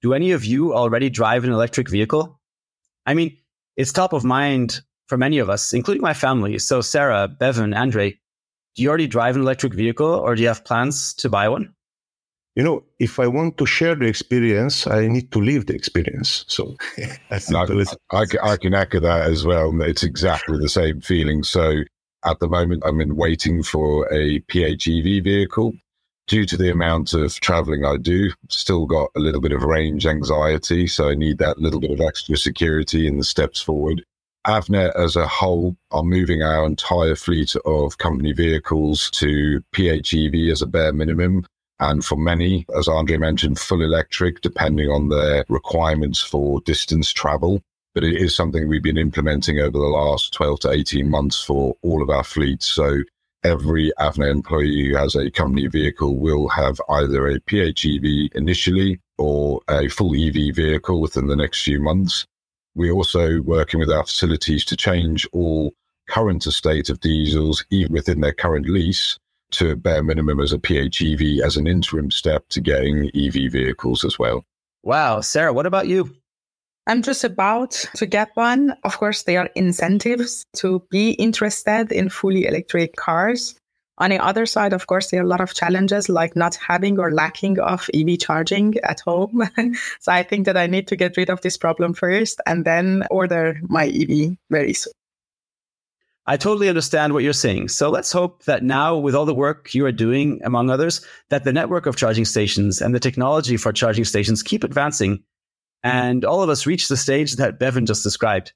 do 0.00 0.14
any 0.14 0.32
of 0.32 0.44
you 0.44 0.74
already 0.74 1.10
drive 1.10 1.44
an 1.44 1.52
electric 1.52 1.90
vehicle? 1.90 2.40
I 3.04 3.14
mean, 3.14 3.36
it's 3.76 3.92
top 3.92 4.14
of 4.14 4.24
mind 4.24 4.80
for 5.06 5.16
many 5.16 5.38
of 5.38 5.48
us, 5.48 5.72
including 5.72 6.02
my 6.02 6.14
family. 6.14 6.58
So, 6.58 6.80
Sara, 6.80 7.28
Bevan, 7.28 7.72
Andrej, 7.72 8.18
do 8.74 8.82
you 8.82 8.88
already 8.88 9.06
drive 9.06 9.36
an 9.36 9.42
electric 9.42 9.74
vehicle 9.74 10.06
or 10.06 10.34
do 10.34 10.42
you 10.42 10.48
have 10.48 10.64
plans 10.64 11.14
to 11.14 11.28
buy 11.28 11.48
one? 11.48 11.72
You 12.54 12.62
know, 12.62 12.84
if 12.98 13.20
I 13.20 13.26
want 13.26 13.58
to 13.58 13.66
share 13.66 13.94
the 13.94 14.06
experience, 14.06 14.86
I 14.86 15.08
need 15.08 15.30
to 15.32 15.40
live 15.40 15.66
the 15.66 15.74
experience. 15.74 16.44
So, 16.48 16.76
that's 17.28 17.52
I, 17.52 17.64
I, 18.12 18.24
I 18.42 18.56
can 18.56 18.74
echo 18.74 19.00
that 19.00 19.30
as 19.30 19.44
well. 19.44 19.78
It's 19.82 20.02
exactly 20.02 20.58
the 20.58 20.68
same 20.68 21.00
feeling. 21.00 21.42
So, 21.42 21.82
at 22.24 22.40
the 22.40 22.48
moment, 22.48 22.82
I'm 22.84 23.00
in 23.00 23.16
waiting 23.16 23.62
for 23.62 24.12
a 24.12 24.40
PHEV 24.40 25.22
vehicle. 25.22 25.72
Due 26.26 26.44
to 26.44 26.56
the 26.56 26.72
amount 26.72 27.14
of 27.14 27.38
traveling 27.38 27.84
I 27.84 27.98
do, 27.98 28.32
still 28.48 28.84
got 28.84 29.10
a 29.14 29.20
little 29.20 29.40
bit 29.40 29.52
of 29.52 29.62
range 29.62 30.06
anxiety. 30.06 30.88
So 30.88 31.08
I 31.08 31.14
need 31.14 31.38
that 31.38 31.58
little 31.58 31.78
bit 31.78 31.92
of 31.92 32.00
extra 32.00 32.36
security 32.36 33.06
in 33.06 33.16
the 33.16 33.22
steps 33.22 33.60
forward. 33.60 34.04
Avnet 34.46 34.94
as 34.94 35.16
a 35.16 35.26
whole 35.26 35.76
are 35.90 36.02
moving 36.02 36.42
our 36.42 36.64
entire 36.66 37.16
fleet 37.16 37.56
of 37.64 37.98
company 37.98 38.32
vehicles 38.32 39.10
to 39.12 39.62
PHEV 39.72 40.52
as 40.52 40.62
a 40.62 40.66
bare 40.66 40.92
minimum. 40.92 41.46
And 41.78 42.04
for 42.04 42.16
many, 42.16 42.64
as 42.76 42.86
Andrej 42.86 43.20
mentioned, 43.20 43.58
full 43.58 43.82
electric, 43.82 44.40
depending 44.40 44.88
on 44.88 45.08
their 45.08 45.44
requirements 45.48 46.20
for 46.20 46.60
distance 46.62 47.12
travel 47.12 47.60
but 47.96 48.04
it 48.04 48.20
is 48.20 48.36
something 48.36 48.68
we've 48.68 48.82
been 48.82 48.98
implementing 48.98 49.58
over 49.58 49.70
the 49.70 49.78
last 49.78 50.34
12 50.34 50.60
to 50.60 50.70
18 50.70 51.08
months 51.08 51.42
for 51.42 51.74
all 51.80 52.02
of 52.02 52.10
our 52.10 52.22
fleets. 52.22 52.66
So 52.66 52.98
every 53.42 53.90
Avnet 53.98 54.30
employee 54.30 54.88
who 54.88 54.96
has 54.96 55.14
a 55.14 55.30
company 55.30 55.66
vehicle 55.66 56.18
will 56.18 56.46
have 56.48 56.78
either 56.90 57.26
a 57.26 57.40
PHEV 57.40 58.34
initially 58.34 59.00
or 59.16 59.62
a 59.70 59.88
full 59.88 60.14
EV 60.14 60.54
vehicle 60.54 61.00
within 61.00 61.28
the 61.28 61.36
next 61.36 61.62
few 61.62 61.80
months. 61.80 62.26
We're 62.76 62.92
also 62.92 63.40
working 63.40 63.80
with 63.80 63.90
our 63.90 64.04
facilities 64.04 64.64
to 64.66 64.76
change 64.76 65.26
all 65.32 65.72
current 66.08 66.46
estate 66.46 66.90
of 66.90 67.00
diesels, 67.00 67.64
even 67.70 67.92
within 67.94 68.20
their 68.20 68.34
current 68.34 68.68
lease, 68.68 69.18
to 69.52 69.70
a 69.70 69.76
bare 69.76 70.02
minimum 70.02 70.40
as 70.40 70.52
a 70.52 70.58
PHEV 70.58 71.40
as 71.40 71.56
an 71.56 71.66
interim 71.66 72.10
step 72.10 72.46
to 72.50 72.60
getting 72.60 73.10
EV 73.14 73.50
vehicles 73.50 74.04
as 74.04 74.18
well. 74.18 74.44
Wow. 74.82 75.22
Sara, 75.22 75.54
what 75.54 75.64
about 75.64 75.88
you? 75.88 76.14
I'm 76.86 77.02
just 77.02 77.24
about 77.24 77.70
to 77.96 78.04
get 78.04 78.30
one. 78.34 78.76
Of 78.84 78.98
course, 78.98 79.22
there 79.22 79.40
are 79.40 79.50
incentives 79.54 80.44
to 80.56 80.84
be 80.90 81.12
interested 81.12 81.90
in 81.90 82.10
fully 82.10 82.46
electric 82.46 82.94
cars. 82.96 83.58
On 83.98 84.10
the 84.10 84.18
other 84.18 84.44
side, 84.44 84.72
of 84.72 84.86
course, 84.86 85.10
there 85.10 85.20
are 85.20 85.24
a 85.24 85.28
lot 85.28 85.40
of 85.40 85.54
challenges 85.54 86.08
like 86.08 86.36
not 86.36 86.54
having 86.56 86.98
or 86.98 87.12
lacking 87.12 87.58
of 87.58 87.88
EV 87.94 88.18
charging 88.18 88.76
at 88.84 89.00
home. 89.00 89.42
so 90.00 90.12
I 90.12 90.22
think 90.22 90.44
that 90.46 90.56
I 90.56 90.66
need 90.66 90.88
to 90.88 90.96
get 90.96 91.16
rid 91.16 91.30
of 91.30 91.40
this 91.40 91.56
problem 91.56 91.94
first 91.94 92.40
and 92.46 92.64
then 92.64 93.04
order 93.10 93.58
my 93.62 93.86
EV 93.86 94.36
very 94.50 94.74
soon. 94.74 94.92
I 96.26 96.36
totally 96.36 96.68
understand 96.68 97.14
what 97.14 97.22
you're 97.22 97.32
saying. 97.32 97.68
So 97.68 97.88
let's 97.88 98.10
hope 98.10 98.44
that 98.44 98.64
now, 98.64 98.96
with 98.96 99.14
all 99.14 99.26
the 99.26 99.34
work 99.34 99.74
you 99.74 99.86
are 99.86 99.92
doing, 99.92 100.40
among 100.44 100.70
others, 100.70 101.06
that 101.30 101.44
the 101.44 101.52
network 101.52 101.86
of 101.86 101.94
charging 101.96 102.24
stations 102.24 102.82
and 102.82 102.92
the 102.92 103.00
technology 103.00 103.56
for 103.56 103.72
charging 103.72 104.04
stations 104.04 104.42
keep 104.42 104.64
advancing 104.64 105.22
and 105.86 106.24
all 106.24 106.42
of 106.42 106.50
us 106.50 106.66
reach 106.66 106.88
the 106.88 106.96
stage 106.96 107.36
that 107.36 107.60
Bevan 107.60 107.86
just 107.86 108.02
described. 108.02 108.52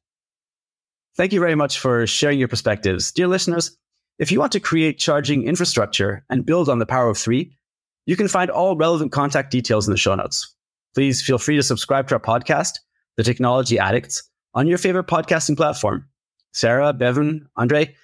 Thank 1.17 1.33
you 1.33 1.39
very 1.39 1.55
much 1.55 1.79
for 1.79 2.07
sharing 2.07 2.41
your 2.41 2.49
perspectives. 2.49 3.13
Dear 3.13 3.29
listeners, 3.29 3.77
if 4.21 4.31
you 4.31 4.39
want 4.39 4.53
to 4.53 4.61
create 4.61 4.99
charging 4.99 5.49
infrastructure 5.49 6.23
and 6.29 6.45
build 6.45 6.69
on 6.69 6.79
the 6.79 6.87
power 6.87 7.09
of 7.09 7.17
three, 7.17 7.57
you 8.05 8.17
can 8.17 8.29
find 8.29 8.51
all 8.51 8.77
relevant 8.77 9.13
contact 9.13 9.51
details 9.51 9.89
in 9.89 9.93
the 9.93 9.99
show 9.99 10.15
notes. 10.15 10.55
Please 10.95 11.23
feel 11.23 11.39
free 11.39 11.57
to 11.57 11.63
subscribe 11.63 12.07
to 12.09 12.15
our 12.15 12.21
podcast, 12.21 12.81
The 13.17 13.25
Technology 13.25 13.79
Addicts, 13.79 14.23
on 14.53 14.67
your 14.67 14.77
favorite 14.77 15.07
podcasting 15.07 15.57
platform. 15.57 16.07
Sara, 16.53 16.93
Bevan, 16.93 17.49
Andrej, 17.59 17.95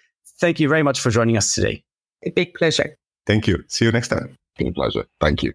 thank 0.41 0.59
you 0.59 0.69
very 0.69 0.83
much 0.83 1.01
for 1.01 1.11
joining 1.11 1.37
us 1.37 1.55
today. 1.55 1.85
A 2.25 2.31
big 2.31 2.55
pleasure. 2.55 2.97
Thank 3.27 3.47
you. 3.47 3.63
See 3.69 3.85
you 3.85 3.93
next 3.93 4.09
time. 4.09 4.37
Been 4.57 4.69
a 4.69 4.73
pleasure. 4.73 5.05
Thank 5.21 5.43
you. 5.43 5.53